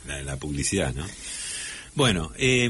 [0.07, 1.05] la, la publicidad, ¿no?
[1.97, 2.69] Bueno, eh,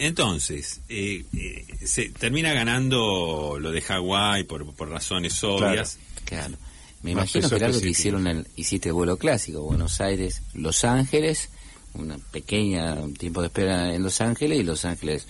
[0.00, 5.98] entonces, eh, eh, se termina ganando lo de Hawái por, por razones obvias.
[6.24, 6.56] Claro.
[7.02, 10.42] Me Más imagino que era algo que hicieron, el, hiciste el vuelo clásico, Buenos Aires,
[10.54, 11.50] Los Ángeles,
[11.94, 15.26] una pequeña un tiempo de espera en Los Ángeles y Los Ángeles.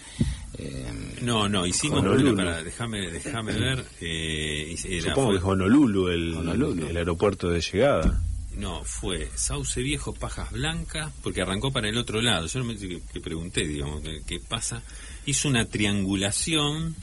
[0.58, 2.34] eh, No, no, hicimos Honolulu.
[2.36, 6.86] para, déjame, déjame ver, eh, hice- era- Supongo fue- que es Honolulu el, Honolulu.
[6.86, 8.22] el aeropuerto de llegada.
[8.56, 12.76] no, fue Sauce Viejo, Pajas Blancas, porque arrancó para el otro lado, yo no me
[12.76, 14.82] que, que pregunté, digamos, ¿qué, qué pasa?
[15.26, 16.94] Hizo una triangulación,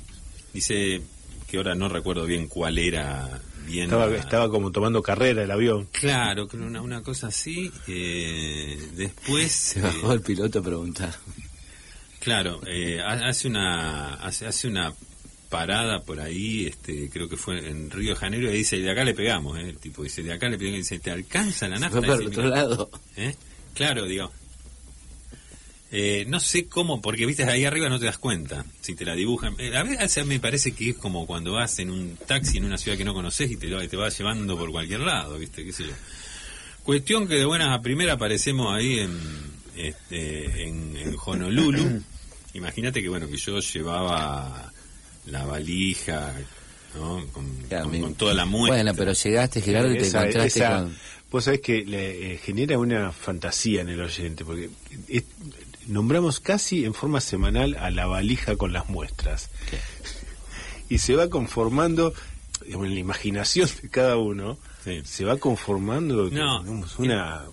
[0.53, 1.01] dice
[1.47, 5.87] que ahora no recuerdo bien cuál era bien Estaba, estaba como tomando carrera el avión.
[5.91, 7.71] Claro, creo una, una cosa así.
[7.87, 11.13] eh, después, se eh, bajó el piloto a preguntar.
[12.19, 14.93] claro, eh, ha- hace una hace, hace una
[15.49, 19.03] parada por ahí, este, creo que fue en Río de Janeiro y dice de acá
[19.03, 21.81] le pegamos, eh, el tipo dice de acá le pegamos, dice te alcanza la Se
[21.81, 21.97] nafta.
[21.99, 22.55] fue para el Dice, otro "Mira".
[22.55, 22.89] lado.
[23.17, 23.35] ¿Eh?
[23.75, 24.31] Claro, digo.
[25.95, 29.13] Eh, no sé cómo, porque viste ahí arriba no te das cuenta si te la
[29.13, 29.53] dibujan.
[29.59, 32.79] Eh, a veces me parece que es como cuando vas en un taxi en una
[32.79, 35.71] ciudad que no conoces y te, lo- te vas llevando por cualquier lado, viste, qué
[35.71, 35.93] sé yo.
[36.83, 39.17] Cuestión que de buenas a primeras aparecemos ahí en,
[39.77, 42.01] este, en, en Honolulu.
[42.55, 44.71] Imagínate que bueno que yo llevaba
[45.27, 46.33] la valija,
[46.95, 47.23] ¿no?
[47.31, 48.77] Con, Claro, con- me- con toda la muestra.
[48.83, 50.95] Bueno, pero llegaste, Gerardo, y te Esa- encontraste esa- con...
[51.31, 54.69] Vos sabés que le eh, genera una fantasía en el oyente, porque
[55.07, 55.23] es-
[55.87, 59.49] nombramos casi en forma semanal a la valija con las muestras.
[60.89, 62.13] Y se va conformando,
[62.65, 65.01] digamos, en la imaginación de cada uno, Sí.
[65.05, 66.61] se va conformando No.
[66.61, 67.43] digamos, una,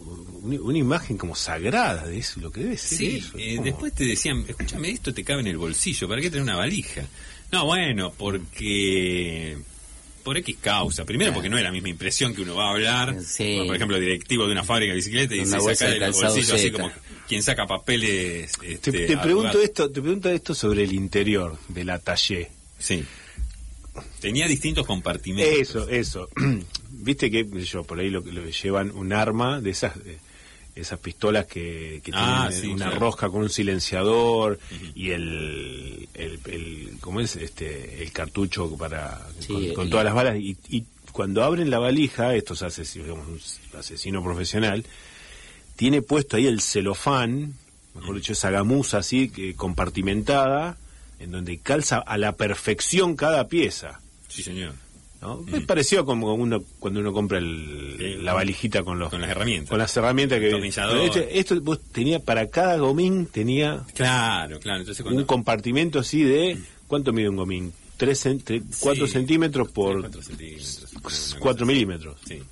[0.43, 3.39] una, una imagen como sagrada de eso, lo que debe ser Sí, eso.
[3.39, 6.57] eh, después te decían, escúchame, esto te cabe en el bolsillo, ¿para qué tener una
[6.57, 7.03] valija?
[7.53, 9.59] No, bueno, porque...
[10.25, 11.05] Por X causa.
[11.07, 13.17] Primero porque no es la misma impresión que uno va a hablar.
[13.25, 13.63] Sí.
[13.67, 16.71] Por ejemplo, directivo de una fábrica de bicicleta y se saca de del bolsillo así
[16.71, 16.91] como
[17.31, 18.53] quien saca papeles.
[18.59, 19.65] Te, este, te pregunto lugar.
[19.65, 22.49] esto, te pregunto esto sobre el interior de la taller.
[22.79, 23.05] Sí.
[24.21, 25.59] Tenía distintos compartimentos.
[25.61, 26.29] Eso, eso.
[26.91, 29.95] Viste que yo por ahí lo, lo llevan un arma de esas
[30.75, 33.01] esas pistolas que, que Ah, tienen sí, una claro.
[33.01, 34.59] rosca con un silenciador
[34.95, 37.37] y el, el, el- ¿cómo es?
[37.37, 41.81] este el cartucho para Sí, con, con todas las balas y, y cuando abren la
[41.81, 43.29] valija estos asesinos digamos,
[43.73, 44.85] un asesino profesional
[45.81, 47.55] tiene puesto ahí el celofán
[47.95, 50.77] mejor dicho esa gamuza así que compartimentada
[51.19, 54.75] en donde calza a la perfección cada pieza Sí, señor.
[55.23, 55.43] ¿no?
[55.55, 59.31] Es parecido como uno cuando uno compra el- Sí, la valijita con los con las
[59.31, 59.71] herramientas.
[59.71, 64.81] con las herramientas que esto vos tenía para cada gomín tenía Claro, claro.
[64.81, 65.21] Entonces cuando...
[65.23, 66.59] un compartimento así de
[66.89, 67.73] ¿cuánto mide un gomín?
[67.97, 69.13] Tres, cen- tre- cuatro Sí.
[69.15, 71.73] centímetros por Cuatro centímetros, una cosa cuatro así.
[71.73, 72.17] milímetros.
[72.27, 72.43] Sí.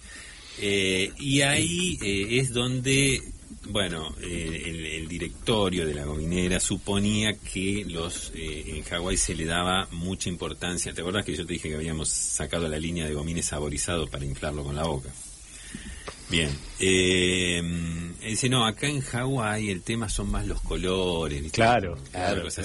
[0.61, 3.23] Eh, y ahí eh, es donde,
[3.69, 9.35] bueno, eh, el, el directorio de la gominera suponía que los eh, en Hawái se
[9.35, 10.93] le daba mucha importancia.
[10.93, 14.25] ¿Te acuerdas que yo te dije que habíamos sacado la línea de gomines saborizados para
[14.25, 15.11] inflarlo con la boca?
[16.31, 16.51] Bien.
[16.81, 17.63] Eh,
[18.23, 21.43] dice, no, acá en Hawái el tema son más los colores.
[21.43, 21.57] ¿viste?
[21.57, 22.59] Claro, claro, los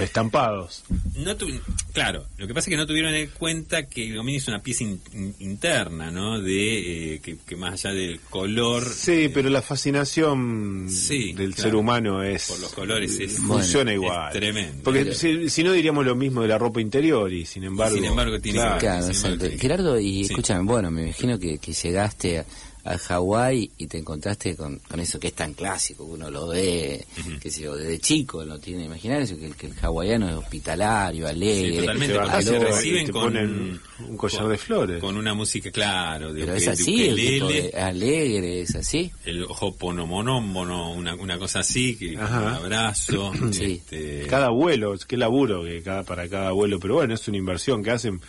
[0.00, 0.82] estampados.
[1.16, 1.48] No tu-
[1.92, 4.60] claro, lo que pasa es que no tuvieron en cuenta que el gomín es una
[4.62, 6.40] pieza in- in- interna, ¿no?
[6.40, 11.62] De eh, que, que más allá del color, Sí, pero la fascinación Sí, del claro.
[11.70, 14.32] ser humano es por los colores es, funciona igual.
[14.32, 14.82] tremendo.
[14.82, 18.04] Porque si, si no diríamos lo mismo de la ropa interior y sin embargo, sin
[18.04, 19.58] embargo tiene claro, sí.
[19.58, 20.32] Gerardo, y Sí.
[20.32, 22.44] escúchame, bueno, me imagino que, que llegaste a,
[22.84, 26.48] a Hawái y te encontraste con, con eso que es tan clásico, que uno lo
[26.48, 27.04] ve,
[27.40, 30.34] qué sé yo, desde chico no tiene imaginar eso, que, el- que el hawaiano es
[30.36, 31.70] hospitalario, alegre.
[31.72, 35.00] Sí, totalmente, vas se reciben con ponen un collar con- de flores.
[35.00, 39.10] con una música, claro, de, Pero uke- es de así, el de- alegre, es así.
[39.24, 42.40] el hoponomonombono, una, una cosa así, que Ajá.
[42.40, 43.80] un abrazo, Sí.
[43.82, 47.82] este, Cada vuelo, qué laburo que cada para cada vuelo, pero bueno, es una inversión
[47.82, 48.20] que hacen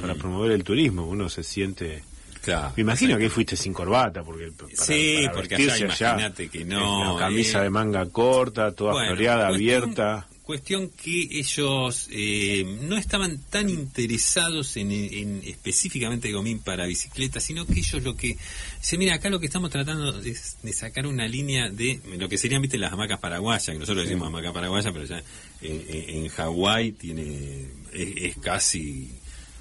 [0.00, 2.02] para promover el turismo, uno se siente
[2.46, 6.64] claro, Me imagino que fuiste sin corbata, porque para, Sí, para porque allá imagínate que
[6.64, 7.62] no, una camisa eh.
[7.64, 10.28] de manga corta, toda Bueno, floreada, cuestión- abierta.
[10.46, 17.66] Cuestión que ellos eh, no estaban tan interesados en, en específicamente Gomín para bicicleta, sino
[17.66, 18.36] que ellos lo que...
[18.78, 22.38] Dice, mira, acá lo que estamos tratando es de sacar una línea de lo que
[22.38, 25.20] serían, viste, las hamacas paraguayas, que nosotros decimos hamacas paraguayas, pero ya
[25.62, 29.10] en, en- en Hawái tiene es, es casi...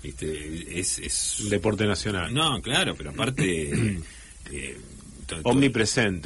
[0.09, 2.33] Este, es, es Un deporte nacional.
[2.33, 3.71] no, claro, pero aparte...
[4.51, 4.77] eh.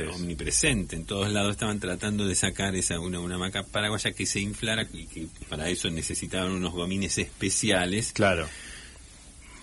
[0.09, 0.95] Omnipresente.
[0.97, 4.85] En todos lados estaban tratando de sacar esa una, una hamaca paraguaya que se inflara
[4.93, 8.11] y que para eso necesitaban unos gomines especiales.
[8.11, 8.47] Claro.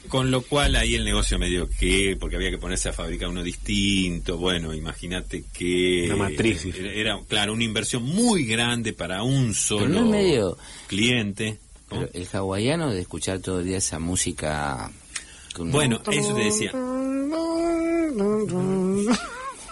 [0.09, 3.43] Con lo cual ahí el negocio medio que, porque había que ponerse a fabricar uno
[3.43, 6.05] distinto, bueno, imagínate que...
[6.07, 6.65] Una matriz.
[6.65, 10.57] Era, era, claro, una inversión muy grande para un solo no es medio-
[10.87, 11.59] cliente.
[11.91, 12.01] ¿No?
[12.01, 14.91] Pero el hawaiano de escuchar todo el día esa música...
[15.55, 16.73] con- Bueno, eso te decía.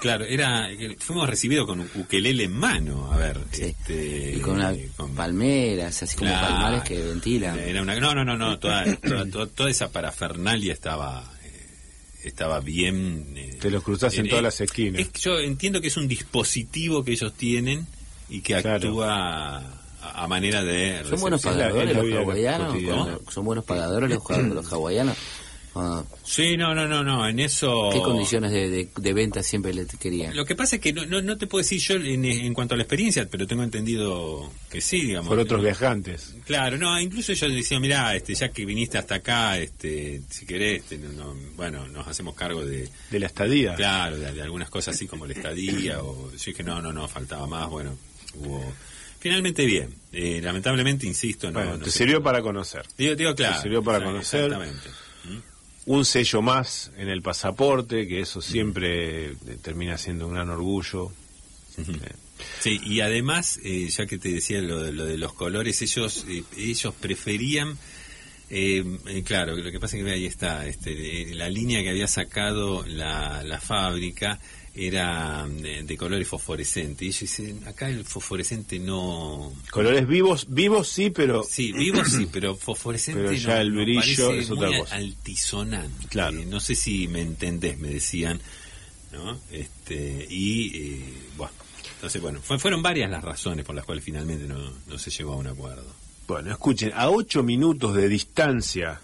[0.00, 3.62] Claro, era fuimos recibidos con un ukelele en mano, a ver, Sí.
[3.64, 6.46] este, y con una con- palmeras, así como Claro.
[6.48, 7.58] palmares que ventilan.
[7.58, 11.66] Era una, no, no, no, no, toda, toda, toda- esa parafernalia estaba eh,
[12.24, 13.32] estaba bien.
[13.34, 15.00] eh, Te los cruzás en todas las esquinas.
[15.00, 17.86] es yo entiendo que es un dispositivo que ellos tienen
[18.28, 18.88] y que Claro.
[18.88, 21.02] actúa a, manera de.
[21.08, 22.74] ¿Son buenos pagadores los vida hawaianos?
[23.32, 25.16] ¿Son buenos pagadores los, los hawaianos?
[25.76, 27.90] Ah, Sí, no, no, no, no, en eso.
[27.92, 30.36] ¿Qué condiciones de, de, de venta siempre le querían?
[30.36, 32.74] Lo que pasa es que no, no, no te puedo decir yo en, en cuanto
[32.74, 35.28] a la experiencia, pero tengo entendido que sí, digamos.
[35.28, 36.36] Por otros viajantes.
[36.46, 40.82] Claro, no, incluso ellos decían, mira, este, ya que viniste hasta acá, este, si querés,
[40.82, 43.74] este, no- no, bueno, nos hacemos cargo de, De la estadía.
[43.74, 47.08] claro, de, de algunas cosas así como la estadía, o yo dije, no, no, no,
[47.08, 47.98] faltaba más, bueno,
[48.36, 48.62] hubo...
[49.24, 52.84] Finalmente bien, eh, lamentablemente, insisto, no, bueno, no te sirvió para conocer.
[52.98, 53.62] Digo, digo, claro.
[53.62, 54.52] sirvió para claro, conocer.
[54.52, 54.90] Exactamente.
[55.86, 61.10] Un sello más en el pasaporte, que eso siempre eh, termina siendo un gran orgullo.
[61.78, 61.82] Eh,
[62.60, 66.26] Sí, y además, eh, ya que te decía lo de, lo de los colores, ellos
[66.28, 67.78] eh, ellos preferían,
[68.50, 71.88] eh, eh, claro, lo que pasa es que ahí está, este, eh, la línea que
[71.88, 74.38] había sacado la, la fábrica
[74.76, 77.02] era de, de colores fosforescentes.
[77.02, 79.52] Y ellos dicen, acá el fosforescente no...
[79.70, 84.32] colores vivos, vivos sí, pero Sí, vivo sí, pero fosforescente Pero ya no- el brillo
[84.32, 84.96] es otra muy cosa.
[84.96, 86.08] altisonante.
[86.08, 86.38] Claro.
[86.46, 88.40] No sé si me entendés, me decían,
[89.12, 89.38] ¿no?
[89.52, 91.04] Este, y, eh,
[91.36, 91.52] bueno,
[91.96, 94.58] entonces, bueno, fue- fueron varias las razones por las cuales finalmente no,
[94.88, 95.86] no se llegó a un acuerdo.
[96.26, 99.00] Bueno, escuchen, a 8 minutos de distancia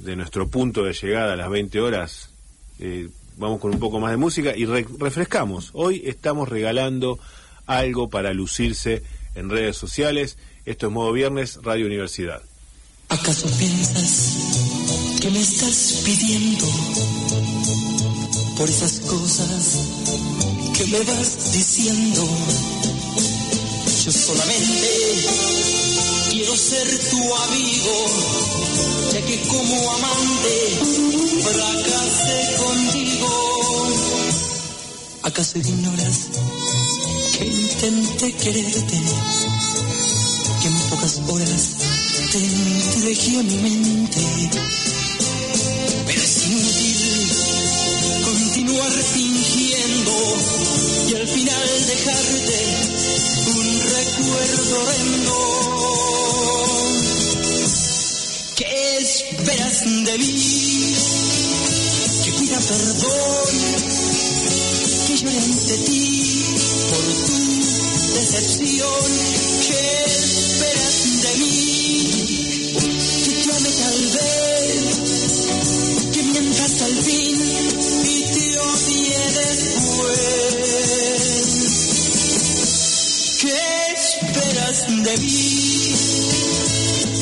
[0.00, 2.30] de nuestro punto de llegada a las 20 horas,
[2.80, 5.70] eh, vamos con un poco más de música y re- refrescamos.
[5.72, 7.18] Hoy estamos regalando
[7.66, 9.02] algo para lucirse
[9.34, 10.36] en redes sociales.
[10.64, 12.42] Esto es Modo Viernes, Radio Universidad.
[13.08, 16.66] ¿Acaso piensas que me estás pidiendo
[18.56, 19.78] por esas cosas
[20.76, 22.26] que me vas diciendo.
[24.04, 24.88] Yo solamente
[26.36, 28.06] quiero ser tu amigo,
[29.10, 30.54] ya que como amante
[31.42, 33.30] fracasé contigo.
[35.22, 36.18] ¿Acaso ignoras
[37.38, 39.00] que intenté quererte?
[40.60, 41.62] Que en pocas horas
[42.32, 44.20] te entregué a mi mente.
[46.06, 47.30] Pero es inútil
[48.24, 50.12] continuar fingiendo
[51.08, 52.85] y al final dejarte
[59.84, 60.94] de mí?
[62.24, 63.48] Que pida perdón,
[65.06, 66.44] que llore ante ti
[66.90, 67.36] por tu
[68.14, 69.06] decepción.
[69.66, 71.54] ¿Qué esperas de mí?
[73.24, 74.84] Que te ame tal vez,
[76.12, 77.36] que mientas al fin
[78.04, 80.16] y te odie después.
[83.40, 83.75] ¿Qué
[85.06, 85.94] esperas de mí?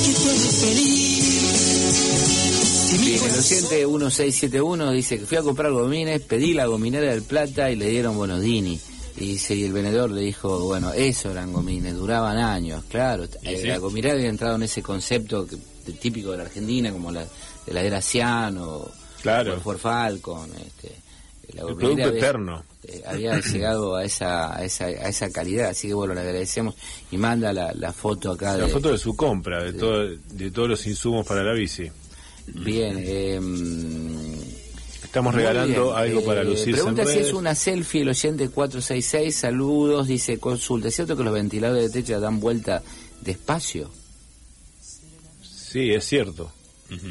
[0.05, 1.11] Que te haga feliz.
[3.05, 7.71] Bien, el oyente 1671 dice que fui a comprar gomines, pedí la gominera del Plata
[7.71, 8.81] y le dieron bonodini.
[9.17, 13.25] Y dice, y el vendedor le dijo, bueno, eso eran gomines, duraban años, claro.
[13.43, 13.67] Eh, sí.
[13.69, 15.57] La gominera había entrado en ese concepto que-
[15.87, 17.25] de- típico de la Argentina, como la
[17.67, 18.89] de la era Ciano,
[19.23, 19.55] Claro.
[19.57, 20.91] o Ford Falcon, este,
[21.55, 22.65] la El producto había- eterno.
[22.89, 26.75] Eh, había llegado a esa, a esa, a esa calidad, así que bueno, le agradecemos
[27.11, 30.51] y manda la, la foto acá La de, foto de su compra, de, todo, de
[30.51, 31.91] todos los insumos para la bici.
[32.47, 33.41] bien, eh,
[35.03, 35.97] Estamos regalando bien.
[35.97, 37.27] algo para Eh, lucirse en Pregunta si redes.
[37.29, 39.35] es una selfie el oyente 466.
[39.37, 40.89] Saludos, dice consulta.
[40.89, 42.83] ¿Es cierto que los ventiladores de techo dan vuelta
[43.21, 43.91] despacio?
[45.43, 46.51] Sí, es cierto.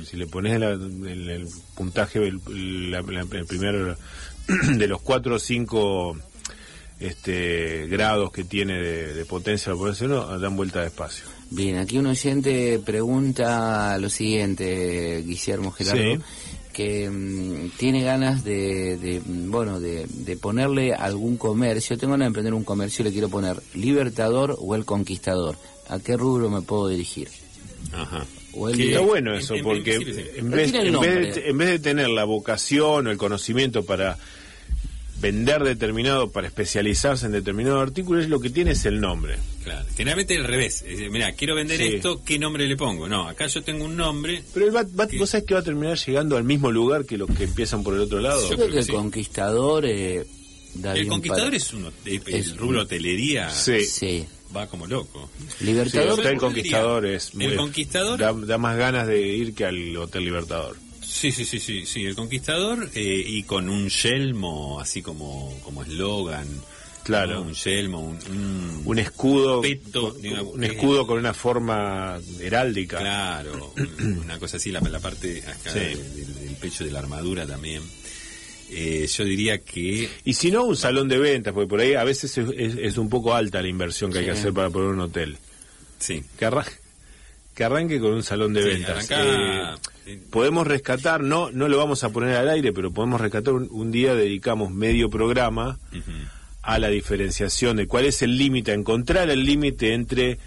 [0.10, 3.98] Si le pones la- el, el puntaje, el, la- la- el primer
[4.78, 6.18] de los cuatro o cinco
[7.00, 11.26] este, grados que tiene de, de potencia la potencia uno, dan vuelta despacio.
[11.50, 16.20] Bien, aquí un oyente pregunta lo siguiente, Guillermo Gerardo, Sí.
[16.72, 21.98] que mm, tiene ganas de, de, bueno, de, de ponerle algún comercio.
[21.98, 25.58] Tengo ganas de emprender un comercio y le quiero poner Libertador o El Conquistador.
[25.90, 27.28] ¿A qué rubro me puedo dirigir?
[27.92, 28.26] Ajá.
[28.56, 31.36] O el Que- Está bueno en- eso, en porque en vez, tiene el en, vez
[31.36, 34.18] de, en vez de tener la vocación o el conocimiento para
[35.20, 39.38] vender determinado, para especializarse en determinado artículo, es lo que tiene es el nombre.
[39.64, 39.86] Claro.
[39.96, 40.84] Generalmente al revés.
[41.10, 41.96] Mira, quiero vender Sí.
[41.96, 43.08] esto, ¿qué nombre le pongo?
[43.08, 44.44] No, acá yo tengo un nombre.
[44.54, 45.18] Pero él va, va- ¿Qué?
[45.18, 47.94] vos sabés que va a terminar llegando al mismo lugar que los que empiezan por
[47.94, 48.42] el otro lado.
[48.42, 48.92] Yo creo creo que que el sí.
[48.92, 50.26] Conquistador eh,
[50.84, 51.92] El un conquistador es uno.
[52.06, 53.86] El, el Es- rubro hotelería Sí.
[53.86, 54.26] Sí.
[54.56, 55.30] Va como loco.
[55.58, 56.20] Sí, Libertador.
[56.20, 59.96] Hotel yo Conquistador es muy- el Conquistador- da, da más ganas de ir que al
[59.98, 60.78] Hotel Libertador.
[61.02, 62.06] Sí, sí, sí, sí, sí.
[62.06, 66.48] El conquistador eh, y con un yelmo, así como como eslogan.
[67.04, 67.42] Claro.
[67.42, 73.00] Un yelmo, un, un- Un escudo, Peto, digamos, un eh, escudo con una forma heráldica.
[73.00, 75.80] Claro, un- una cosa así, la, la parte acá Sí.
[75.80, 77.82] del, del- del pecho de la armadura también.
[78.70, 82.04] Eh, yo diría que Y si no, un salón de ventas, porque por ahí a
[82.04, 84.90] veces es, es- es un poco alta la inversión que hay que hacer para poner
[84.90, 85.38] un hotel.
[86.00, 86.24] sí.
[86.38, 86.66] Que, arra-
[87.54, 89.10] que arranque con un salón de Sí, ventas.
[89.12, 93.54] arrancá- Eh, podemos rescatar, no no lo vamos a poner al aire, pero podemos rescatar
[93.54, 95.80] un, un día, dedicamos medio programa
[96.62, 100.40] a la diferenciación de cuál es el límite, a encontrar el límite entre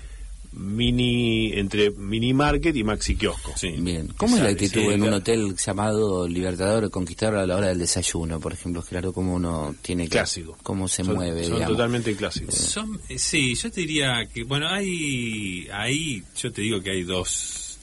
[0.52, 3.52] mini entre mini market y maxi kiosco.
[3.56, 3.70] Sí.
[3.78, 4.08] Bien.
[4.16, 5.16] ¿Cómo es la Exacto, actitud sí, en un claro.
[5.16, 8.82] hotel llamado Libertador o Conquistador a la hora del desayuno, por ejemplo?
[8.82, 10.10] Claro, cómo uno tiene que...
[10.10, 10.56] Clásico.
[10.62, 11.76] Cómo se Son- mueve, Son digamos.
[11.76, 12.54] totalmente clásicos.
[12.54, 17.02] Son, eh, sí, yo te diría que, bueno, hay, ahí yo te digo que hay
[17.02, 17.78] dos,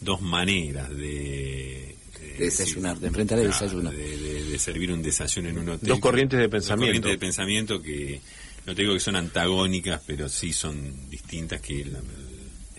[0.00, 1.94] dos maneras de...
[2.38, 3.90] De desayunar, de enfrentar el desayuno.
[3.92, 5.88] De, de- de servir un desayuno en un hotel.
[5.88, 6.86] Dos corrientes de Dos pensamiento.
[6.86, 8.20] corrientes de pensamiento que,
[8.66, 11.96] no te digo que son antagónicas, pero sí son distintas que el,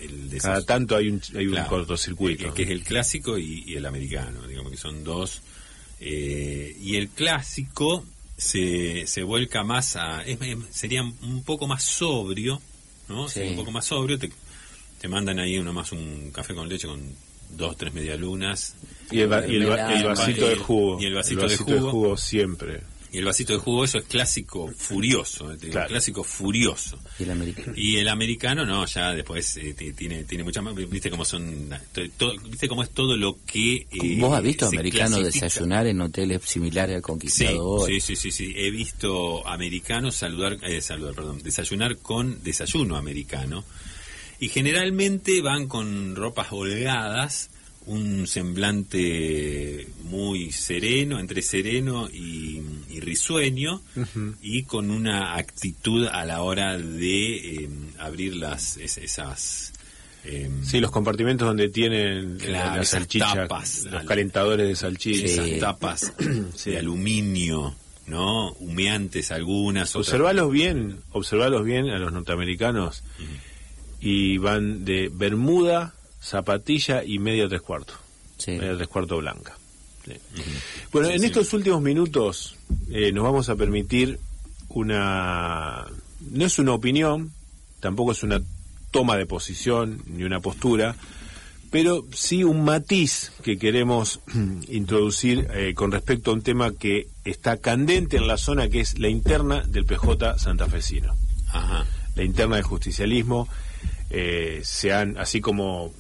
[0.02, 0.42] el desayuno.
[0.42, 2.50] Cada tanto hay un, hay un cortocircuito.
[2.50, 5.42] Que, que es el clásico y, y el americano, digamos que son dos.
[6.00, 8.06] eh, y el clásico
[8.38, 10.24] se, se vuelca más a.
[10.24, 10.40] es-
[10.72, 12.62] sería un poco más sobrio,
[13.08, 13.28] ¿no?
[13.28, 13.36] Sí.
[13.36, 14.20] Sería un poco más sobrio.
[14.20, 14.32] Te,
[15.00, 17.02] te mandan ahí uno más un café con leche con
[17.56, 18.76] dos, tres medialunas.
[19.12, 21.02] Y el, y el vasito de jugo.
[21.02, 22.18] Y el vasito de jugo.
[22.18, 22.82] siempre.
[23.16, 26.99] Y el vasito de jugo, eso es clásico furioso, eh, digo, clásico furioso.
[27.18, 27.74] Y el americano.
[27.78, 31.70] Y el americano no, ya después eh, ti- tiene tiene mucha más, viste cómo son,
[31.93, 36.01] to- to- viste cómo es todo lo que eh, ¿Vos has visto americanos desayunar en
[36.01, 37.88] hoteles similares al Sí, Conquistador?
[37.89, 43.63] sí, sí, sí, sí, he visto americanos saludar, eh, saludar, perdón, desayunar con desayuno americano
[44.41, 47.49] y generalmente van con ropas holgadas
[47.88, 52.62] un semblante muy sereno, entre sereno y,
[53.00, 53.82] risueño,
[54.42, 59.74] y con una actitud a la hora de em, abrir las esas...
[60.24, 65.32] Em, sí, los compartimentos donde tienen eh, las salchichas, los calentadores de salchichas.
[65.32, 66.14] Esas tapas
[66.66, 67.76] de aluminio,
[68.08, 68.54] ¿no?
[68.54, 69.96] Humeantes algunas.
[69.96, 73.04] Observalos bien, observalos bien a los norteamericanos
[74.00, 75.96] y van de bermuda,
[76.26, 77.98] zapatilla y media tres cuartos.
[78.48, 79.58] Media tres cuartos blanca.
[80.92, 82.56] Bueno, en estos últimos minutos
[82.92, 84.20] eh, nos vamos a permitir
[84.70, 85.86] una...
[86.32, 87.32] No es una opinión,
[87.80, 88.42] tampoco es una
[88.92, 90.96] toma de posición ni una postura,
[91.70, 94.22] pero sí un matiz que queremos
[94.70, 98.98] introducir eh, con respecto a un tema que está candente en la zona que es
[99.00, 101.16] la interna del PJ santafesino.
[102.16, 103.48] La interna del justicialismo.
[104.10, 105.92] Eh, se han, así como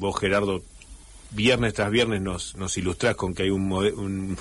[0.00, 0.62] vos Gerardo
[1.30, 4.36] viernes tras viernes nos, nos ilustrás con que hay un,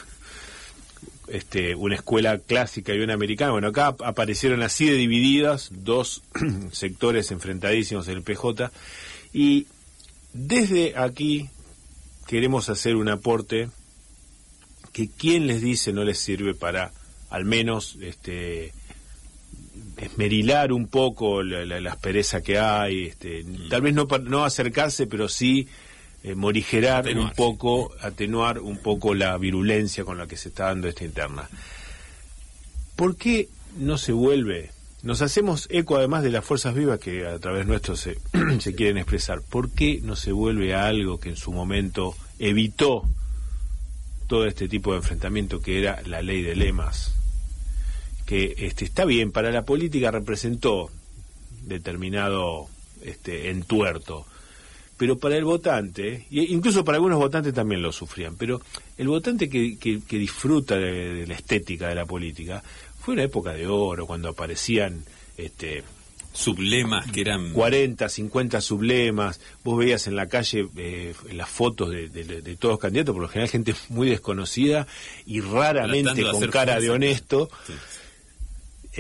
[1.27, 3.51] este, una escuela clásica y una americana.
[3.51, 6.23] Bueno, acá aparecieron así de divididas dos
[6.71, 8.71] sectores enfrentadísimos en el PJ
[9.33, 9.67] y
[10.33, 11.49] desde aquí
[12.25, 13.69] queremos hacer un aporte
[14.93, 16.91] que quien les dice no les sirve para
[17.29, 18.73] al menos este
[20.01, 25.27] esmerilar un poco la, la, aspereza que hay, este, tal vez no, no acercarse, pero
[25.29, 25.67] sí
[26.23, 30.87] eh, morigerar un poco, atenuar un poco la virulencia con la que se está dando
[30.87, 31.49] esta interna.
[32.97, 33.47] ¿Por qué
[33.77, 34.71] no se vuelve?
[35.01, 38.17] Nos hacemos eco además de las fuerzas vivas que a través nuestro se,
[38.59, 39.41] se quieren expresar.
[39.41, 43.03] ¿Por qué no se vuelve a algo que en su momento evitó
[44.27, 47.18] todo este tipo de enfrentamiento que era la ley de lemas?
[48.29, 50.91] Que este, está bien, para la política representó
[51.63, 52.67] determinado
[53.01, 54.27] este, entuerto,
[54.97, 58.61] pero para el votante, e incluso para algunos votantes también lo sufrían, pero
[58.99, 62.61] el votante que, que, disfruta de, la estética de la política,
[62.99, 65.03] fue una época de oro, cuando aparecían
[65.35, 65.83] este,
[66.31, 72.57] sublemas que eran 40, 50 sublemas, vos veías en la calle eh, las fotos de,
[72.59, 74.85] todos los candidatos, por lo general gente muy desconocida
[75.25, 77.49] y raramente con cara de honesto.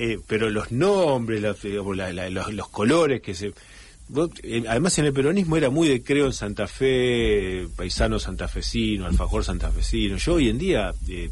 [0.01, 3.53] Eh, pero los nombres, los, los colores que se
[4.43, 9.43] eh, además en el peronismo era muy de creo en Santa Fe, paisano santafesino, alfajor
[9.43, 10.15] santafesino.
[10.15, 11.29] Yo hoy en día, eh,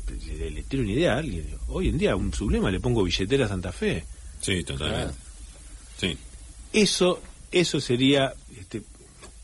[0.54, 3.72] le, tiro una idea a alguien, hoy en día un sublema le pongo billetera Santa
[3.72, 4.04] Fe.
[4.42, 5.16] Sí, totalmente.
[5.98, 6.18] Sí.
[6.74, 8.84] Eso, eso sería, este,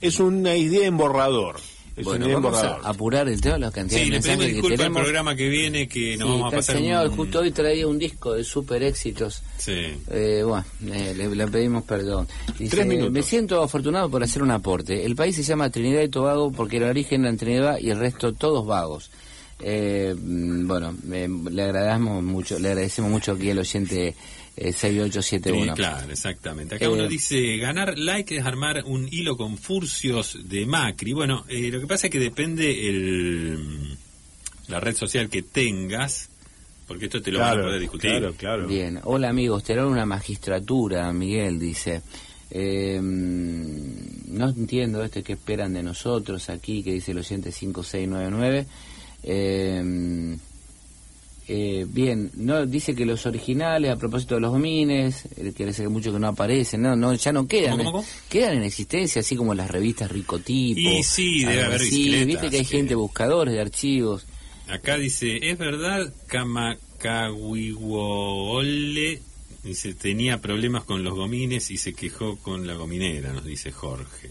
[0.02, 1.62] es una idea en borrador
[2.04, 4.98] bueno, vamos a apurar el tema de las cantidades sí, de mensajes que tenemos.
[5.00, 8.34] el programa que viene que nos vamos a pasar señor, justo hoy traía un disco
[8.34, 9.44] de super éxitos.
[9.58, 9.94] Sí.
[10.10, 12.28] Eh, bueno, eh, le, pedimos perdón.
[12.58, 15.06] Dice, Me siento afortunado por hacer un aporte.
[15.06, 18.34] El país se llama Trinidad y Tobago porque el origen en Trinidad y el resto
[18.34, 19.12] todos vagos.
[19.60, 24.16] Eh, mm, bueno, le agradecemos mucho, le agradecemos mucho aquí al oyente
[24.56, 25.74] 6871.
[25.74, 26.76] Eh, claro, exactamente.
[26.76, 31.14] Acá uno eh, dice, ganar like es armar un hilo con furcios de Macri.
[31.14, 33.98] Bueno, eh, lo que pasa es que depende el,
[34.68, 36.30] la red social que tengas,
[36.88, 38.12] porque esto te lo van a poder discutir.
[38.12, 38.68] Claro, claro.
[38.68, 42.02] Bien, hola amigos, te una magistratura, Miguel dice.
[42.52, 48.68] no entiendo este que esperan de nosotros aquí, que dice el oyente 5699.
[49.24, 50.38] Eh,
[51.48, 55.88] eh, bien, no dice que los originales, a propósito de los domines, eh, que que
[55.90, 57.82] mucho que no aparecen, no, no ya no quedan,
[58.30, 60.80] quedan en existencia, así como las revistas Ricotipo.
[60.80, 64.26] Y sí, debe haber sí, viste que hay gente buscadores de archivos.
[64.70, 69.22] Acá dice, es verdad, Kamakawiwole
[69.64, 74.30] dice, tenía problemas con los gomines y se quejó con la gominera, nos dice Jorge.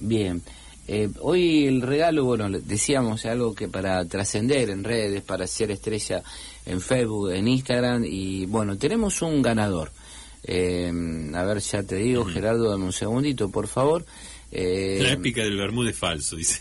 [0.00, 0.42] Bien.
[0.88, 6.22] Eh, hoy el regalo, bueno, decíamos algo que para trascender en redes, para ser estrella
[6.66, 9.90] en Facebook, en Instagram, y bueno, tenemos un ganador.
[10.44, 10.92] Eh,
[11.34, 14.04] a ver, ya te digo, Gerardo, dame un segundito, por favor.
[14.50, 16.60] Eh, la épica del Bermúdez falso, dice.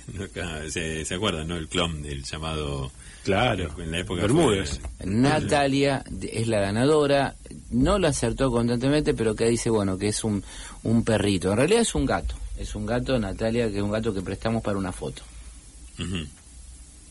[0.69, 1.55] se, se acuerdan, ¿no?
[1.55, 2.91] El clon del llamado...
[3.23, 4.81] Claro, en la época Bermúdez.
[5.03, 7.35] Natalia es la ganadora,
[7.69, 10.43] no lo acertó constantemente, pero que dice, bueno, que es un,
[10.81, 11.51] un perrito.
[11.51, 12.33] En realidad es un gato.
[12.61, 15.23] Es un gato, Natalia, que es un gato que prestamos para una foto.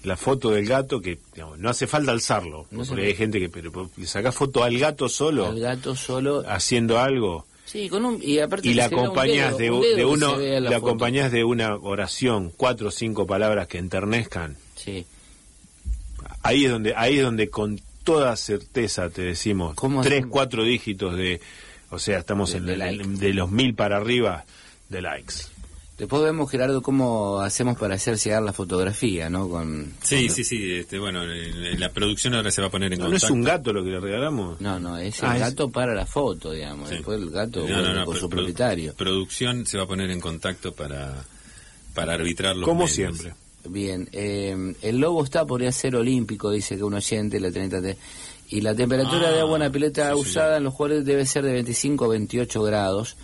[0.04, 1.18] La foto del gato que
[1.58, 5.46] no hace falta alzarlo, porque hay gente que pero, le saca foto al gato solo.
[5.46, 6.44] Al gato solo.
[6.46, 7.46] Haciendo algo.
[7.66, 12.52] Sí, con un, y aparte y la acompañás de, uno, la, acompañás de una oración,
[12.56, 14.56] cuatro o cinco palabras que enternezcan.
[14.76, 15.04] Sí.
[16.42, 21.40] Ahí es donde, ahí es donde con toda certeza te decimos tres, cuatro dígitos de,
[21.90, 24.44] o sea, estamos en de los mil para arriba
[24.90, 25.34] de likes.
[26.00, 29.50] Después vemos, Gerardo, cómo hacemos para hacer llegar la fotografía, ¿no?
[29.50, 30.72] Con, sí, sí, sí.
[30.72, 33.26] Este, bueno, la producción ahora se va a poner en contacto.
[33.26, 34.58] ¿No es un gato lo que le regalamos?
[34.62, 36.88] No, no, es el gato para la foto, digamos.
[36.88, 37.66] Después el gato
[38.06, 38.94] por su propietario.
[38.94, 41.22] Producción se va a poner en contacto para,
[41.94, 43.34] para arbitrar los Como siempre.
[43.68, 47.82] Bien, eh, el lobo está, podría ser olímpico, dice que un oyente, la 30
[48.48, 51.52] y la temperatura de agua en la pileta usada en los jugadores debe ser de
[51.52, 53.16] 25 a 28 grados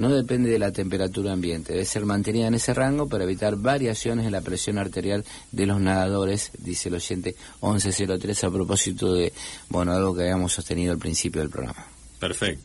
[0.00, 4.24] no depende de la temperatura ambiente, debe ser mantenida en ese rango para evitar variaciones
[4.24, 9.30] en la presión arterial de los nadadores, dice el oyente 1103 a propósito de,
[9.68, 11.86] bueno, algo que habíamos sostenido al principio del programa.
[12.18, 12.58] Perfecto.